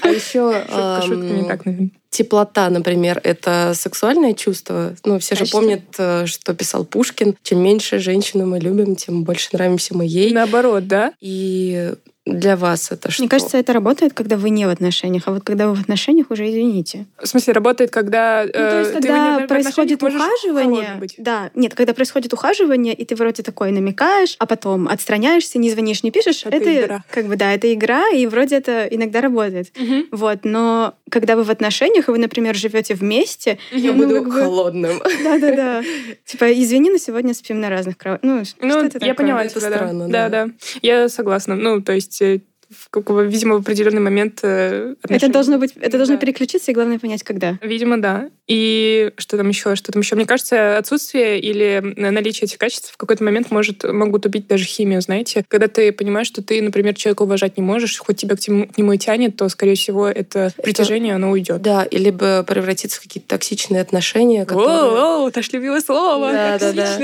А 0.01 0.09
еще 0.09 0.51
Шутка, 0.67 1.01
шутка, 1.05 1.25
не 1.25 1.47
так, 1.47 1.65
наверное. 1.65 1.91
теплота, 2.09 2.69
например, 2.69 3.21
это 3.23 3.73
сексуальное 3.75 4.33
чувство. 4.33 4.95
Ну, 5.05 5.19
все 5.19 5.35
же 5.35 5.45
помнят, 5.45 5.83
э, 5.97 6.25
что 6.25 6.53
писал 6.55 6.85
Пушкин. 6.85 7.35
Чем 7.43 7.63
меньше 7.63 7.99
женщину 7.99 8.47
мы 8.47 8.59
любим, 8.59 8.95
тем 8.95 9.23
больше 9.23 9.49
нравимся 9.53 9.95
мы 9.95 10.05
ей. 10.05 10.33
Наоборот, 10.33 10.87
да? 10.87 11.13
И 11.19 11.93
для 12.29 12.55
вас 12.55 12.91
это 12.91 13.11
что? 13.11 13.23
Мне 13.23 13.29
кажется, 13.29 13.57
это 13.57 13.73
работает, 13.73 14.13
когда 14.13 14.37
вы 14.37 14.49
не 14.49 14.65
в 14.65 14.69
отношениях, 14.69 15.23
а 15.25 15.31
вот 15.31 15.43
когда 15.43 15.67
вы 15.67 15.75
в 15.75 15.81
отношениях, 15.81 16.29
уже 16.29 16.49
извините. 16.49 17.07
В 17.21 17.27
смысле, 17.27 17.53
работает, 17.53 17.91
когда... 17.91 18.43
Ну, 18.45 18.51
то 18.51 18.79
есть, 18.79 18.91
э, 18.91 19.01
ты 19.01 19.07
когда 19.07 19.45
происходит 19.47 20.03
ухаживание, 20.03 21.01
да, 21.17 21.49
нет, 21.55 21.73
когда 21.73 21.93
происходит 21.93 22.33
ухаживание, 22.33 22.93
и 22.93 23.05
ты 23.05 23.15
вроде 23.15 23.41
такой 23.41 23.71
намекаешь, 23.71 24.35
а 24.37 24.45
потом 24.45 24.87
отстраняешься, 24.87 25.57
не 25.57 25.71
звонишь, 25.71 26.03
не 26.03 26.11
пишешь, 26.11 26.38
Это 26.47 26.57
это, 26.69 26.85
игра. 26.85 27.03
как 27.11 27.27
бы, 27.27 27.35
да, 27.35 27.53
это 27.53 27.73
игра, 27.73 28.09
и 28.09 28.25
вроде 28.27 28.55
это 28.57 28.87
иногда 28.89 29.21
работает. 29.21 29.71
Мгм. 29.77 30.05
Вот, 30.11 30.39
но 30.43 30.95
когда 31.11 31.35
вы 31.35 31.43
в 31.43 31.49
отношениях, 31.51 32.07
и 32.07 32.11
вы, 32.11 32.17
например, 32.19 32.55
живете 32.55 32.93
вместе, 32.93 33.57
Я 33.71 33.91
ну, 33.93 34.03
буду 34.03 34.15
как 34.23 34.33
бы- 34.33 34.41
холодным. 34.43 34.99
да-да-да, 35.23 35.83
типа, 36.25 36.51
извини, 36.53 36.89
но 36.91 36.97
сегодня 36.97 37.33
спим 37.33 37.59
на 37.59 37.69
разных 37.69 37.97
кроватях. 37.97 38.23
Ну, 38.29 38.43
Ну, 38.61 38.83
я 38.83 38.89
такое? 38.89 39.13
поняла 39.13 39.43
Это 39.43 39.59
тебя, 39.59 39.69
да. 39.69 39.75
странно, 39.75 40.07
да. 40.09 40.29
да. 40.29 40.45
Да, 40.45 40.53
Я 40.81 41.09
согласна. 41.09 41.55
Ну, 41.55 41.81
то 41.81 41.93
есть, 41.93 42.21
э, 42.21 42.41
в 42.69 42.89
какого, 42.89 43.21
видимо, 43.21 43.55
в 43.55 43.61
определенный 43.61 43.99
момент 44.01 44.39
э, 44.43 44.93
Это 45.01 45.05
отношения- 45.05 45.33
должно 45.33 45.57
быть, 45.57 45.73
это 45.75 45.97
должно 45.97 46.15
Да. 46.15 46.21
переключиться, 46.21 46.71
и 46.71 46.73
главное 46.73 46.99
понять, 46.99 47.23
когда. 47.23 47.57
Видимо, 47.61 47.99
да. 47.99 48.29
И 48.47 49.11
что 49.17 49.37
там 49.37 49.49
еще? 49.49 49.75
Что 49.75 49.91
там 49.91 50.01
еще? 50.01 50.15
Мне 50.15 50.25
кажется, 50.25 50.77
отсутствие 50.77 51.39
или 51.39 51.81
наличие 51.97 52.45
этих 52.45 52.57
качеств 52.57 52.91
в 52.93 52.97
какой-то 52.97 53.23
момент 53.23 53.51
может, 53.51 53.83
могут 53.91 54.25
убить 54.25 54.47
даже 54.47 54.65
химию, 54.65 55.01
знаете. 55.01 55.43
Когда 55.47 55.67
ты 55.67 55.91
понимаешь, 55.91 56.27
что 56.27 56.43
ты, 56.43 56.61
например, 56.61 56.93
человека 56.95 57.23
уважать 57.23 57.57
не 57.57 57.63
можешь, 57.63 57.97
хоть 57.97 58.17
тебя 58.17 58.35
к, 58.35 58.39
тему- 58.39 58.67
к 58.67 58.77
нему 58.77 58.93
и 58.93 58.97
тянет, 58.97 59.35
то, 59.35 59.49
скорее 59.49 59.75
всего, 59.75 60.07
это 60.07 60.51
притяжение, 60.61 61.15
оно 61.15 61.31
уйдет. 61.31 61.61
Да, 61.61 61.83
и 61.83 61.97
либо 61.97 62.43
превратиться 62.43 62.99
в 62.99 63.03
какие-то 63.03 63.29
токсичные 63.29 63.81
отношения, 63.81 64.45
которые... 64.45 64.91
Воу, 64.91 65.27
это 65.27 65.41
ж 65.41 65.49
любимое 65.53 65.81
слово. 65.81 66.31
Да, 66.31 66.57
да, 66.59 66.73
да. 66.73 66.97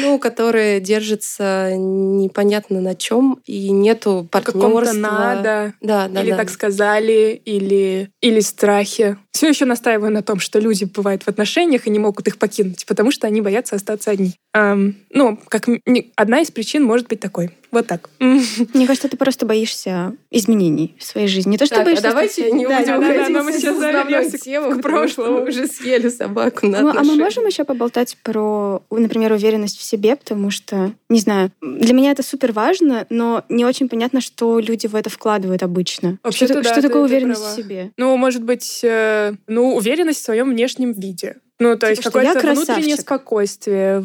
Ну, 0.00 0.18
которые 0.18 0.80
держатся 0.80 1.72
непонятно 1.76 2.80
на 2.80 2.94
чем, 2.94 3.40
и 3.44 3.70
нету 3.70 4.28
партнерства. 4.30 5.00
надо. 5.00 5.74
Да, 5.80 6.08
да, 6.08 6.22
или 6.22 6.30
да. 6.30 6.36
так 6.36 6.50
сказали, 6.50 7.40
или, 7.44 8.10
или 8.20 8.40
страхи. 8.40 9.16
Все 9.32 9.48
еще 9.48 9.64
настаиваю 9.64 10.12
на 10.12 10.22
том, 10.22 10.40
что 10.40 10.58
люди 10.58 10.84
бывают 10.84 11.22
в 11.22 11.28
отношениях 11.28 11.86
и 11.86 11.90
не 11.90 11.98
могут 11.98 12.26
их 12.26 12.38
покинуть, 12.38 12.86
потому 12.86 13.10
что 13.10 13.26
они 13.26 13.40
боятся 13.40 13.76
остаться 13.76 14.10
одни. 14.10 14.32
Ам, 14.52 14.94
ну, 15.10 15.38
как 15.48 15.66
одна 16.16 16.40
из 16.40 16.50
причин 16.50 16.82
может 16.84 17.08
быть 17.08 17.20
такой. 17.20 17.50
Вот 17.76 17.86
так. 17.86 18.08
Мне 18.20 18.86
кажется, 18.86 19.06
ты 19.10 19.18
просто 19.18 19.44
боишься 19.44 20.14
изменений 20.30 20.96
в 20.98 21.04
своей 21.04 21.28
жизни. 21.28 21.50
Не 21.50 21.58
то, 21.58 21.66
что 21.66 21.74
Так, 21.74 21.82
а 21.82 21.84
боишься... 21.84 22.02
давайте 22.08 22.32
стать- 22.32 22.52
не 22.54 22.66
Да, 22.66 22.78
будем 22.78 23.00
да, 23.02 23.08
да, 23.08 23.28
да, 23.28 23.42
мы 23.42 23.52
сейчас 23.52 23.76
основной 23.76 24.02
завернемся 24.02 24.38
к- 24.38 24.80
прошлому. 24.82 25.32
Мы 25.40 25.48
уже 25.50 25.66
съели 25.66 26.08
собаку 26.08 26.66
на 26.66 26.80
Ну, 26.80 26.88
а 26.88 27.02
мы 27.04 27.16
можем 27.16 27.44
еще 27.44 27.64
поболтать 27.64 28.16
про, 28.22 28.82
например, 28.90 29.32
уверенность 29.32 29.76
в 29.78 29.82
себе, 29.82 30.16
потому 30.16 30.50
что, 30.50 30.92
не 31.10 31.20
знаю, 31.20 31.52
для 31.60 31.92
меня 31.92 32.12
это 32.12 32.22
супер 32.22 32.52
важно, 32.52 33.06
но 33.10 33.44
не 33.50 33.66
очень 33.66 33.90
понятно, 33.90 34.22
что 34.22 34.58
люди 34.58 34.86
в 34.86 34.94
это 34.94 35.10
вкладывают 35.10 35.62
обычно. 35.62 36.18
Вообще-то 36.22 36.54
что, 36.54 36.62
да, 36.62 36.70
что 36.72 36.80
ты- 36.80 36.88
такое 36.88 37.02
ты 37.06 37.14
уверенность 37.14 37.42
права. 37.42 37.54
в 37.54 37.56
себе? 37.58 37.90
Ну, 37.98 38.16
может 38.16 38.42
быть, 38.42 38.80
э, 38.84 39.34
ну, 39.48 39.76
уверенность 39.76 40.20
в 40.20 40.24
своем 40.24 40.48
внешнем 40.48 40.92
виде. 40.92 41.36
Ну, 41.58 41.76
то 41.78 41.88
есть 41.88 42.02
Типа, 42.02 42.18
я 42.22 42.34
какое-то 42.34 42.54
внутреннее 42.54 42.96
спокойствие, 42.96 44.04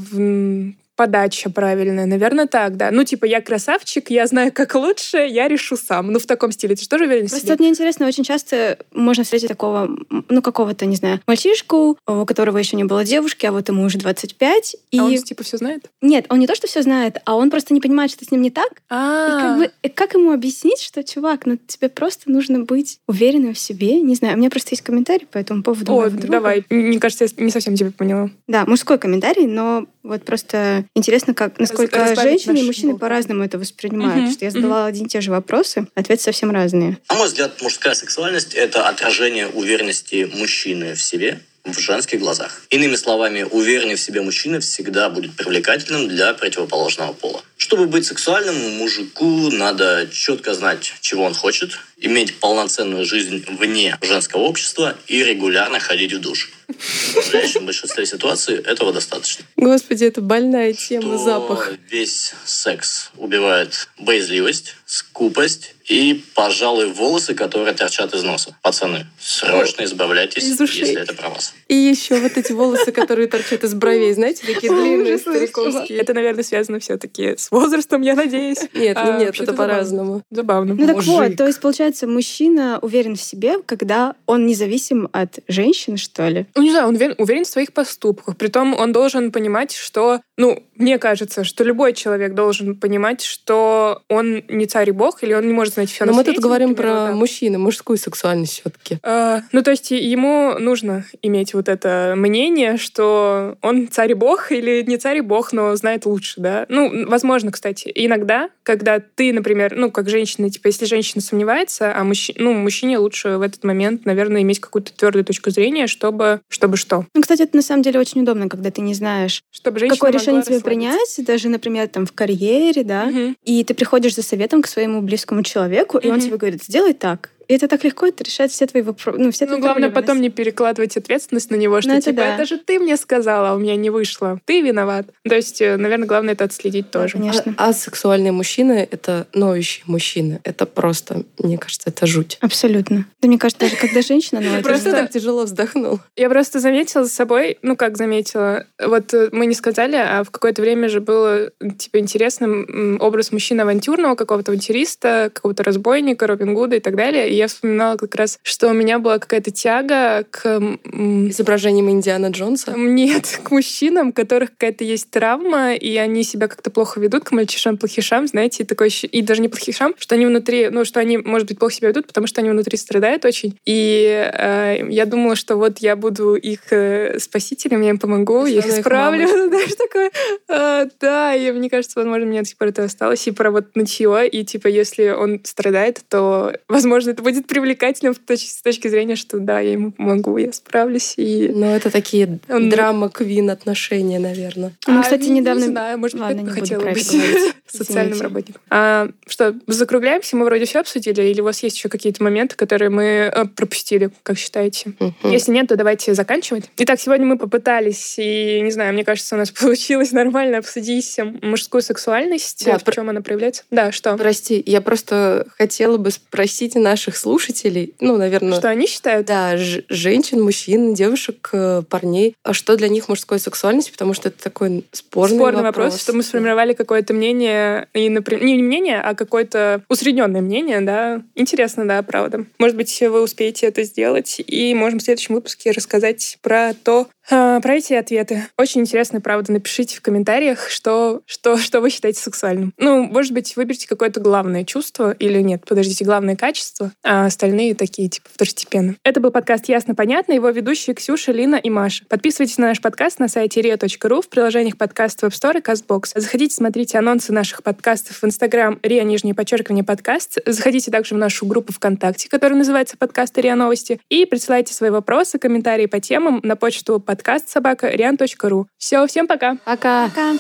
подача 1.02 1.50
правильная. 1.50 2.06
Наверное, 2.06 2.46
так, 2.46 2.78
да. 2.78 2.92
Ну, 2.92 3.04
типа, 3.04 3.26
я 3.26 3.42
красавчик, 3.42 4.12
я 4.12 4.28
знаю, 4.28 4.52
как 4.54 4.76
лучше, 4.76 5.18
я 5.18 5.48
решу 5.48 5.76
сам. 5.76 6.12
Ну, 6.12 6.20
в 6.20 6.28
таком 6.28 6.52
стиле. 6.52 6.74
Это 6.76 6.84
же 6.84 6.90
тоже 6.90 7.06
уверенность 7.06 7.34
в 7.34 7.38
Просто 7.38 7.48
себе. 7.48 7.58
мне 7.60 7.70
интересно, 7.70 8.06
очень 8.06 8.24
часто 8.24 8.78
можно 8.94 9.24
встретить 9.24 9.48
такого, 9.48 9.90
ну, 10.30 10.42
какого-то, 10.44 10.86
не 10.86 10.96
знаю, 10.96 11.20
мальчишку, 11.26 11.98
у 12.06 12.26
которого 12.26 12.60
еще 12.60 12.78
не 12.78 12.84
было 12.84 13.04
девушки, 13.04 13.48
а 13.48 13.52
вот 13.52 13.68
ему 13.68 13.84
уже 13.84 13.98
25. 13.98 14.76
И 14.92 15.00
А 15.00 15.06
он, 15.06 15.18
типа, 15.18 15.44
все 15.44 15.58
знает? 15.58 15.90
нет, 16.02 16.26
он 16.30 16.38
не 16.38 16.46
то, 16.46 16.54
что 16.54 16.68
все 16.68 16.84
знает, 16.84 17.18
а 17.26 17.36
он 17.36 17.50
просто 17.50 17.74
не 17.74 17.82
понимает, 17.82 18.12
что 18.12 18.24
с 18.24 18.30
ним 18.30 18.44
не 18.44 18.52
так. 18.52 18.72
И 18.72 18.84
А, 18.92 19.42
как, 19.42 19.58
бы, 19.58 19.72
и 19.82 19.90
как 19.90 20.14
ему 20.14 20.32
объяснить, 20.34 20.82
что, 20.82 21.04
чувак, 21.04 21.48
ну 21.48 21.58
тебе 21.66 21.90
просто 21.90 22.30
нужно 22.30 22.60
быть 22.60 23.00
уверенным 23.08 23.56
в 23.56 23.60
себе? 23.60 24.00
Не 24.02 24.14
знаю, 24.14 24.36
у 24.36 24.38
меня 24.38 24.52
просто 24.52 24.70
есть 24.74 24.84
комментарий 24.84 25.26
по 25.26 25.40
этому 25.40 25.64
поводу. 25.64 25.92
О, 25.96 26.10
давай. 26.12 26.64
Мне 26.70 27.00
кажется, 27.00 27.26
я 27.26 27.44
не 27.44 27.50
совсем 27.52 27.76
тебя 27.76 27.92
поняла. 27.98 28.30
Да, 28.48 28.66
мужской 28.68 29.00
комментарий, 29.00 29.48
но 29.48 29.88
вот 30.04 30.26
просто 30.26 30.86
интересно, 30.96 31.34
как 31.34 31.60
насколько 31.60 32.00
разбавить 32.00 32.44
женщины 32.44 32.60
и 32.60 32.64
мужчины 32.64 32.94
болтание. 32.94 33.00
по-разному 33.00 33.44
это 33.44 33.58
воспринимают. 33.58 34.14
Потому 34.14 34.32
что 34.32 34.46
я 34.46 34.52
задавала 34.52 34.86
одни 34.88 35.06
и 35.06 35.08
те 35.08 35.22
же 35.22 35.32
вопросы, 35.32 35.88
ответы 35.96 36.24
совсем 36.24 36.52
разные. 36.52 36.98
На 37.10 37.16
мой 37.16 37.28
взгляд, 37.28 37.62
мужская 37.62 37.94
сексуальность– 37.94 38.54
это 38.56 38.88
отражение 38.88 39.48
уверенности 39.48 40.30
мужчины 40.34 40.96
в 40.96 41.02
себе 41.02 41.42
в 41.64 41.78
женских 41.78 42.20
глазах. 42.20 42.64
Иными 42.72 42.96
словами, 42.96 43.44
уверенный 43.44 43.96
в 43.96 44.00
себе 44.00 44.22
мужчина 44.22 44.60
всегда 44.60 45.10
будет 45.10 45.36
привлекательным 45.36 46.08
для 46.08 46.34
противоположного 46.34 47.14
пола. 47.14 47.44
Чтобы 47.62 47.86
быть 47.86 48.08
сексуальным, 48.08 48.56
мужику 48.78 49.52
надо 49.52 50.10
четко 50.12 50.56
знать, 50.56 50.96
чего 51.00 51.26
он 51.26 51.36
хочет, 51.36 51.78
иметь 51.98 52.40
полноценную 52.40 53.06
жизнь 53.06 53.46
вне 53.48 54.00
женского 54.02 54.42
общества 54.42 54.98
и 55.06 55.24
регулярно 55.24 55.80
ходить 55.80 56.12
в 56.12 56.20
душ. 56.20 56.50
В 56.68 57.62
большинстве 57.62 58.08
ситуаций 58.08 58.56
этого 58.56 58.92
достаточно. 58.92 59.46
Господи, 59.58 60.06
это 60.06 60.22
больная 60.22 60.74
тема, 60.74 61.04
что 61.04 61.18
запах. 61.24 61.74
весь 61.88 62.34
секс 62.46 63.12
убивает 63.16 63.88
боязливость, 64.00 64.74
скупость 64.88 65.76
и, 65.86 66.24
пожалуй, 66.34 66.88
волосы, 66.88 67.36
которые 67.36 67.74
торчат 67.74 68.16
из 68.16 68.24
носа. 68.24 68.56
Пацаны, 68.64 69.06
срочно 69.20 69.84
избавляйтесь, 69.84 70.44
Из 70.44 70.60
если 70.60 71.00
это 71.00 71.14
про 71.14 71.30
вас. 71.30 71.54
И 71.72 71.76
еще 71.76 72.20
вот 72.20 72.38
эти 72.38 72.52
волосы, 72.52 72.92
которые 72.92 73.30
торчат 73.30 73.64
из 73.64 73.74
бровей, 73.74 74.12
знаете, 74.12 74.46
такие 74.46 74.70
длинные, 74.74 75.18
стариковские. 75.18 76.00
Это, 76.00 76.14
наверное, 76.14 76.44
связано 76.44 76.80
все-таки 76.80 77.38
с 77.38 77.50
возрастом, 77.50 78.02
я 78.02 78.14
надеюсь. 78.14 78.60
Нет, 78.74 78.98
А, 79.00 79.06
ну 79.06 79.20
нет, 79.20 79.40
это 79.40 79.54
по-разному. 79.54 80.22
Забавно. 80.30 80.74
Ну 80.74 80.86
так 80.86 80.98
Мужик. 80.98 81.14
вот, 81.14 81.38
то 81.38 81.48
есть, 81.48 81.62
получается, 81.62 82.08
мужчина 82.08 82.78
уверен 82.82 83.16
в 83.16 83.22
себе, 83.22 83.60
когда 83.66 84.16
он 84.26 84.46
независим 84.46 85.08
от 85.14 85.40
женщины, 85.48 85.96
что 85.96 86.28
ли? 86.28 86.46
Ну, 86.56 86.62
не 86.62 86.72
знаю, 86.72 86.90
он 86.90 86.96
уверен, 86.96 87.16
уверен 87.18 87.46
в 87.46 87.48
своих 87.48 87.72
поступках. 87.72 88.36
Притом 88.36 88.74
он 88.74 88.92
должен 88.92 89.32
понимать, 89.32 89.72
что... 89.72 90.20
Ну, 90.36 90.62
мне 90.76 90.98
кажется, 91.00 91.46
что 91.46 91.64
любой 91.64 91.94
человек 91.94 92.34
должен 92.34 92.76
понимать, 92.76 93.22
что 93.22 94.02
он 94.10 94.44
не 94.50 94.66
царь 94.66 94.90
и 94.90 94.92
бог, 94.92 95.24
или 95.24 95.34
он 95.34 95.48
не 95.48 95.54
может 95.54 95.76
знать 95.76 95.90
все 95.90 96.04
Но 96.04 96.12
на 96.12 96.18
мы 96.18 96.24
свете, 96.24 96.36
тут 96.36 96.44
говорим 96.44 96.70
например, 96.70 96.94
про 96.94 97.06
так. 97.08 97.16
мужчину, 97.16 97.60
мужскую 97.60 97.98
сексуальность 97.98 98.60
все-таки. 98.60 98.98
А, 99.04 99.42
ну, 99.54 99.62
то 99.62 99.72
есть 99.72 99.92
ему 99.92 100.56
нужно 100.60 101.06
иметь 101.22 101.54
вот 101.54 101.61
это 101.70 102.14
мнение, 102.16 102.78
что 102.78 103.58
он 103.62 103.88
царь 103.90 104.12
и 104.12 104.14
бог 104.14 104.52
или 104.52 104.84
не 104.88 104.98
царь 104.98 105.18
и 105.18 105.22
бог, 105.22 105.54
но 105.54 105.76
знает 105.76 106.06
лучше, 106.06 106.42
да? 106.42 106.66
Ну, 106.70 107.08
возможно, 107.08 107.52
кстати. 107.52 107.92
Иногда, 107.94 108.50
когда 108.64 109.00
ты, 109.00 109.34
например, 109.34 109.74
ну, 109.76 109.92
как 109.92 110.10
женщина, 110.10 110.50
типа, 110.50 110.68
если 110.68 110.86
женщина 110.86 111.22
сомневается, 111.22 111.96
а 111.96 112.04
мужчине, 112.04 112.40
ну, 112.42 112.54
мужчине 112.54 112.98
лучше 112.98 113.38
в 113.38 113.42
этот 113.42 113.64
момент, 113.64 114.06
наверное, 114.06 114.42
иметь 114.42 114.60
какую-то 114.60 114.94
твердую 114.94 115.26
точку 115.26 115.50
зрения, 115.50 115.88
чтобы, 115.88 116.42
чтобы 116.50 116.78
что? 116.78 117.06
Ну, 117.14 117.22
кстати, 117.22 117.44
это 117.44 117.56
на 117.56 117.62
самом 117.62 117.84
деле 117.84 118.00
очень 118.00 118.22
удобно, 118.22 118.50
когда 118.50 118.72
ты 118.72 118.82
не 118.82 118.94
знаешь, 118.94 119.42
Чтобы 119.52 119.80
какое 119.88 120.12
решение 120.12 120.44
тебе 120.44 120.60
принять, 120.60 121.20
даже, 121.26 121.50
например, 121.50 121.88
там 121.88 122.06
в 122.06 122.14
карьере, 122.14 122.84
да, 122.84 123.06
Мгм. 123.06 123.36
и 123.44 123.64
ты 123.64 123.74
приходишь 123.74 124.16
за 124.16 124.24
советом 124.24 124.62
к 124.62 124.68
своему 124.68 125.02
близкому 125.02 125.44
человеку, 125.44 125.98
и 125.98 126.10
он 126.10 126.20
тебе 126.20 126.38
говорит, 126.38 126.64
сделай 126.64 126.94
так. 126.94 127.30
И 127.52 127.54
это 127.54 127.68
так 127.68 127.84
легко, 127.84 128.08
это 128.08 128.24
решает 128.24 128.50
все 128.54 128.66
твои 128.66 128.82
вопросы. 128.82 129.20
Ну, 129.20 129.30
все 129.32 129.44
Ну, 129.44 129.50
твои 129.52 129.62
главное 129.62 129.90
проблемы. 129.90 130.02
потом 130.08 130.22
не 130.22 130.30
перекладывать 130.30 130.96
ответственность 130.96 131.52
на 131.52 131.56
него, 131.56 131.82
что 131.82 131.90
Ну, 131.92 131.98
это 131.98 132.12
типа, 132.12 132.22
да. 132.22 132.36
это 132.36 132.46
же 132.46 132.58
ты 132.58 132.80
мне 132.80 132.96
сказала, 132.96 133.50
а 133.50 133.56
у 133.56 133.60
меня 133.60 133.76
не 133.76 133.90
вышло. 133.90 134.40
Ты 134.46 134.62
виноват. 134.62 135.08
То 135.28 135.36
есть, 135.36 135.60
наверное, 135.60 136.08
главное 136.08 136.34
это 136.34 136.46
отследить 136.46 136.86
Да, 136.92 137.02
тоже. 137.02 137.18
Конечно. 137.18 137.54
А, 137.58 137.68
а 137.70 137.74
сексуальные 137.74 138.32
мужчины— 138.32 138.88
это 138.92 139.28
ноющие 139.34 139.84
мужчины. 139.86 140.40
Это 140.46 140.66
просто, 140.66 141.24
мне 141.40 141.58
кажется, 141.58 141.90
это 141.90 142.06
жуть. 142.08 142.38
Абсолютно. 142.40 143.06
Да, 143.22 143.28
мне 143.28 143.38
кажется, 143.38 143.60
даже 143.66 143.76
когда 143.76 144.02
женщина, 144.02 144.40
это 144.60 144.64
Просто 144.64 144.92
так 144.92 145.10
тяжело 145.12 145.44
вздохнул. 145.44 146.00
Я 146.16 146.30
просто 146.30 146.62
заметила 146.62 147.04
за 147.04 147.10
собой, 147.10 147.58
ну 147.64 147.76
как 147.76 147.98
заметила, 147.98 148.66
вот 148.82 149.14
э, 149.14 149.28
мы 149.34 149.46
не 149.46 149.56
сказали, 149.56 149.98
а 149.98 150.24
в 150.24 150.32
какое-то 150.32 150.62
время 150.62 150.88
же 150.88 151.02
было 151.02 151.50
типа 151.78 152.00
интересным 152.00 152.98
образ 153.02 153.34
мужчины 153.34 153.62
авантюрного, 153.62 154.16
какого-то 154.16 154.52
авантюриста, 154.52 155.32
какого-то 155.34 155.64
разбойника, 155.64 156.28
Робин 156.28 156.54
Гуда 156.54 156.78
и 156.78 156.80
так 156.80 156.96
далее. 156.96 157.30
И 157.30 157.41
я 157.42 157.48
вспоминала 157.48 157.98
как 157.98 158.16
раз, 158.16 158.40
что 158.44 158.70
у 158.70 158.74
меня 158.74 159.00
была 159.00 159.20
какая-то 159.20 159.52
тяга 159.52 160.24
к 160.30 160.46
м, 160.46 161.30
Изображением 161.30 161.90
Индиана 161.90 162.28
Джонса. 162.28 162.74
Нет, 162.78 163.40
к 163.44 163.52
мужчинам, 163.52 164.10
у 164.10 164.14
которых 164.14 164.52
какая-то 164.52 164.84
есть 164.84 165.10
травма, 165.12 165.74
и 165.74 165.96
они 165.98 166.24
себя 166.24 166.48
как-то 166.48 166.70
плохо 166.72 167.00
ведут, 167.00 167.24
к 167.26 167.32
мальчишам-плохишам, 167.32 168.28
знаете, 168.28 168.64
и 168.64 168.66
такое 168.66 168.88
ощущ- 168.90 169.08
и 169.08 169.22
даже 169.22 169.42
не 169.42 169.48
плохишам, 169.50 169.94
что 169.98 170.16
они 170.16 170.26
внутри, 170.26 170.70
ну, 170.70 170.86
что 170.86 171.00
они, 171.00 171.18
может 171.18 171.48
быть, 171.48 171.60
плохо 171.60 171.74
себя 171.74 171.90
ведут, 171.90 172.08
потому 172.08 172.28
что 172.28 172.42
они 172.42 172.50
внутри 172.50 172.78
страдают 172.78 173.26
очень. 173.26 173.58
И 173.66 174.06
э, 174.34 174.86
я 174.90 175.06
думала, 175.06 175.36
что 175.36 175.56
вот 175.58 175.80
я 175.80 175.96
буду 175.96 176.36
их 176.36 176.72
э, 176.72 177.20
спасителем, 177.20 177.82
я 177.82 177.90
им 177.90 178.00
помогу, 178.00 178.46
я 178.46 178.60
их 178.60 178.66
исправлю. 178.68 179.28
что 179.28 179.76
такое? 179.78 180.12
А, 180.48 180.86
Да, 181.00 181.36
и 181.36 181.52
мне 181.52 181.70
кажется, 181.70 182.00
возможно, 182.00 182.26
мне 182.26 182.42
до 182.42 182.48
сих 182.48 182.58
пор 182.58 182.70
это 182.70 182.84
осталось, 182.84 183.28
и 183.28 183.32
про 183.32 183.52
вот 183.52 183.76
нытье, 183.76 184.28
и 184.28 184.44
типа, 184.44 184.68
если 184.68 185.10
он 185.10 185.42
страдает, 185.44 186.02
то, 186.10 186.54
возможно, 186.68 187.12
это 187.12 187.21
будет 187.22 187.48
привлекательным 187.48 188.14
с 188.14 188.18
точ- 188.20 188.48
с 188.48 188.62
точки 188.62 188.88
зрения, 188.88 189.16
что 189.16 189.40
да, 189.40 189.60
я 189.60 189.72
ему 189.74 189.92
помогу, 189.92 190.38
я 190.38 190.52
справлюсь, 190.54 191.14
и 191.18 191.50
Но 191.54 191.76
это 191.76 191.90
такие 191.92 192.40
Он- 192.50 192.70
драма-квин 192.70 193.50
отношения, 193.50 194.20
наверное. 194.20 194.74
Мы, 194.88 195.00
А, 195.00 195.04
кстати, 195.04 195.24
не- 195.24 195.40
недавно... 195.40 195.62
Не 195.62 195.68
знаю, 195.68 195.98
может 196.00 196.16
быть, 196.18 196.24
Ладно, 196.24 196.42
буду 196.44 196.54
хотела 196.54 196.82
про 196.82 196.92
это 196.92 197.00
быть 197.00 197.12
говорить. 197.12 197.56
социальным 197.72 198.20
работником. 198.22 198.62
А, 198.70 199.10
что, 199.28 199.56
закругляемся? 199.68 200.36
Мы 200.36 200.46
вроде 200.46 200.66
все 200.66 200.80
обсудили? 200.80 201.22
Или 201.24 201.42
у 201.42 201.46
вас 201.46 201.64
есть 201.64 201.78
еще 201.78 201.88
какие-то 201.90 202.22
моменты, 202.24 202.56
которые 202.56 202.90
мы 202.90 203.04
э, 203.04 203.46
пропустили, 203.46 204.10
как 204.24 204.38
считаете? 204.38 204.94
Мгм. 205.00 205.14
Если 205.32 205.52
нет, 205.52 205.68
то 205.68 205.76
давайте 205.78 206.14
заканчивать. 206.14 206.70
Итак, 206.78 207.00
сегодня 207.00 207.26
мы 207.26 207.38
попытались, 207.38 208.16
и, 208.18 208.60
не 208.62 208.72
знаю, 208.72 208.94
мне 208.94 209.04
кажется, 209.06 209.36
у 209.36 209.38
нас 209.38 209.52
получилось 209.62 210.12
нормально 210.12 210.58
обсудить 210.58 211.18
мужскую 211.42 211.82
сексуальность, 211.82 212.66
Да, 212.66 212.78
в 212.78 212.84
про- 212.84 212.94
чем 212.94 213.10
она 213.10 213.22
проявляется. 213.22 213.64
Да, 213.72 213.92
что? 213.92 214.18
Прости, 214.18 214.62
я 214.66 214.82
просто 214.82 215.48
хотела 215.58 215.98
бы 215.98 216.12
спросить 216.12 216.76
наших 216.76 217.11
слушателей, 217.18 217.94
ну, 218.00 218.18
наверное, 218.18 218.58
Что 218.58 218.70
они 218.70 218.88
считают? 218.88 219.28
да, 219.28 219.54
женщин, 219.58 220.42
мужчин, 220.42 220.94
девушек, 220.94 221.50
э, 221.54 221.84
парней, 221.90 222.36
а 222.44 222.54
что 222.54 222.76
для 222.76 222.90
них 222.90 223.10
мужская 223.10 223.40
сексуальность, 223.40 223.92
потому 223.92 224.14
что 224.14 224.30
это 224.30 224.42
такой 224.44 224.86
спорный, 224.92 225.38
Спорный 225.38 225.64
вопрос, 225.64 226.00
что 226.00 226.14
мы 226.14 226.24
сформировали 226.24 226.74
какое-то 226.74 227.14
мнение, 227.14 227.88
и, 227.94 228.10
например, 228.10 228.44
не 228.44 228.62
мнение, 228.62 229.00
а 229.02 229.16
какое-то 229.16 229.84
усредненное 229.90 230.42
мнение, 230.42 230.82
да. 230.82 231.24
Интересно, 231.36 231.88
да, 231.88 232.02
правда. 232.04 232.46
Может 232.60 232.76
быть, 232.78 233.00
вы 233.02 233.22
успеете 233.22 233.68
это 233.68 233.84
сделать, 233.84 234.42
и 234.46 234.74
можем 234.74 235.00
в 235.00 235.04
следующем 235.04 235.36
выпуске 235.36 235.72
рассказать 235.72 236.38
про 236.42 236.74
то, 236.74 237.08
про 237.32 237.74
эти 237.74 237.94
ответы. 237.94 238.46
Очень 238.58 238.82
интересно, 238.82 239.22
правда. 239.22 239.54
Напишите 239.54 239.96
в 239.98 240.02
комментариях, 240.02 240.70
что, 240.70 241.22
что, 241.26 241.58
что 241.58 241.80
вы 241.80 241.90
считаете 241.90 242.20
сексуальным. 242.20 242.74
Ну, 242.78 243.04
может 243.04 243.32
быть, 243.32 243.56
выберите 243.56 243.88
какое-то 243.88 244.20
главное 244.20 244.66
чувство 244.66 245.12
или 245.12 245.40
нет, 245.40 245.64
подождите, 245.66 246.04
главное 246.04 246.36
качество, 246.36 246.92
а 247.04 247.26
остальные 247.26 247.76
такие, 247.76 248.10
типа, 248.10 248.28
второстепенно. 248.34 248.96
Это 249.04 249.22
был 249.22 249.32
подкаст 249.32 249.70
«Ясно-понятно», 249.70 250.34
его 250.34 250.50
ведущие 250.50 250.94
Ксюша, 250.94 251.32
Лина 251.32 251.56
и 251.56 251.70
Маша. 251.70 252.04
Подписывайтесь 252.10 252.58
на 252.58 252.68
наш 252.68 252.82
подкаст 252.82 253.20
на 253.20 253.30
сайте 253.30 253.62
ria.ru 253.62 254.22
в 254.22 254.28
приложениях 254.28 254.78
подкаст 254.78 255.24
Web 255.24 255.30
Store 255.30 255.58
и 255.58 255.62
CastBox. 255.62 256.20
Заходите, 256.20 256.54
смотрите 256.54 256.98
анонсы 256.98 257.32
наших 257.32 257.64
подкастов 257.64 258.22
в 258.22 258.26
Инстаграм 258.26 258.78
ria, 258.84 259.04
нижнее 259.04 259.34
подчеркивание, 259.34 259.86
подкаст. 259.86 260.40
Заходите 260.46 260.92
также 260.92 261.16
в 261.16 261.18
нашу 261.18 261.46
группу 261.46 261.72
ВКонтакте, 261.72 262.28
которая 262.28 262.58
называется 262.58 262.98
«Подкаст 262.98 263.38
РИА 263.38 263.56
Новости», 263.56 264.02
и 264.10 264.26
присылайте 264.26 264.74
свои 264.74 264.90
вопросы, 264.90 265.40
комментарии 265.40 265.86
по 265.86 266.02
темам 266.02 266.42
на 266.44 266.58
почту 266.58 267.00
подкаст 267.00 267.21
собака 267.46 267.94
rian.ru. 267.94 268.66
Все, 268.78 269.06
всем 269.08 269.28
пока! 269.28 269.56
Пока. 269.66 270.10
Пока. 270.10 270.32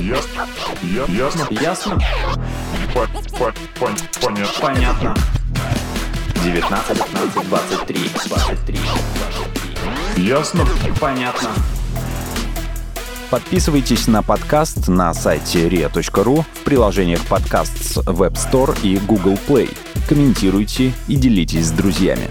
Ясно. 0.00 0.46
Я- 0.82 1.04
Ясно. 1.14 1.46
Ясно? 1.50 1.98
По- 2.94 3.08
по- 3.38 3.52
пон- 3.78 3.98
Понятно. 4.20 4.60
Понятно. 4.60 5.14
19, 6.44 6.96
15, 7.04 7.48
23, 7.48 8.10
23, 8.28 8.78
23. 10.16 10.24
Ясно. 10.26 10.64
Понятно. 11.00 11.50
Подписывайтесь 13.30 14.06
на 14.06 14.22
подкаст 14.22 14.86
на 14.88 15.12
сайте 15.12 15.68
ria.ru 15.68 16.44
в 16.54 16.64
приложениях 16.64 17.20
подкаст 17.26 17.76
с 17.84 17.96
Web 17.98 18.34
Store 18.34 18.78
и 18.82 18.98
Google 18.98 19.38
Play. 19.48 19.76
Комментируйте 20.08 20.92
и 21.08 21.16
делитесь 21.16 21.66
с 21.66 21.70
друзьями. 21.72 22.28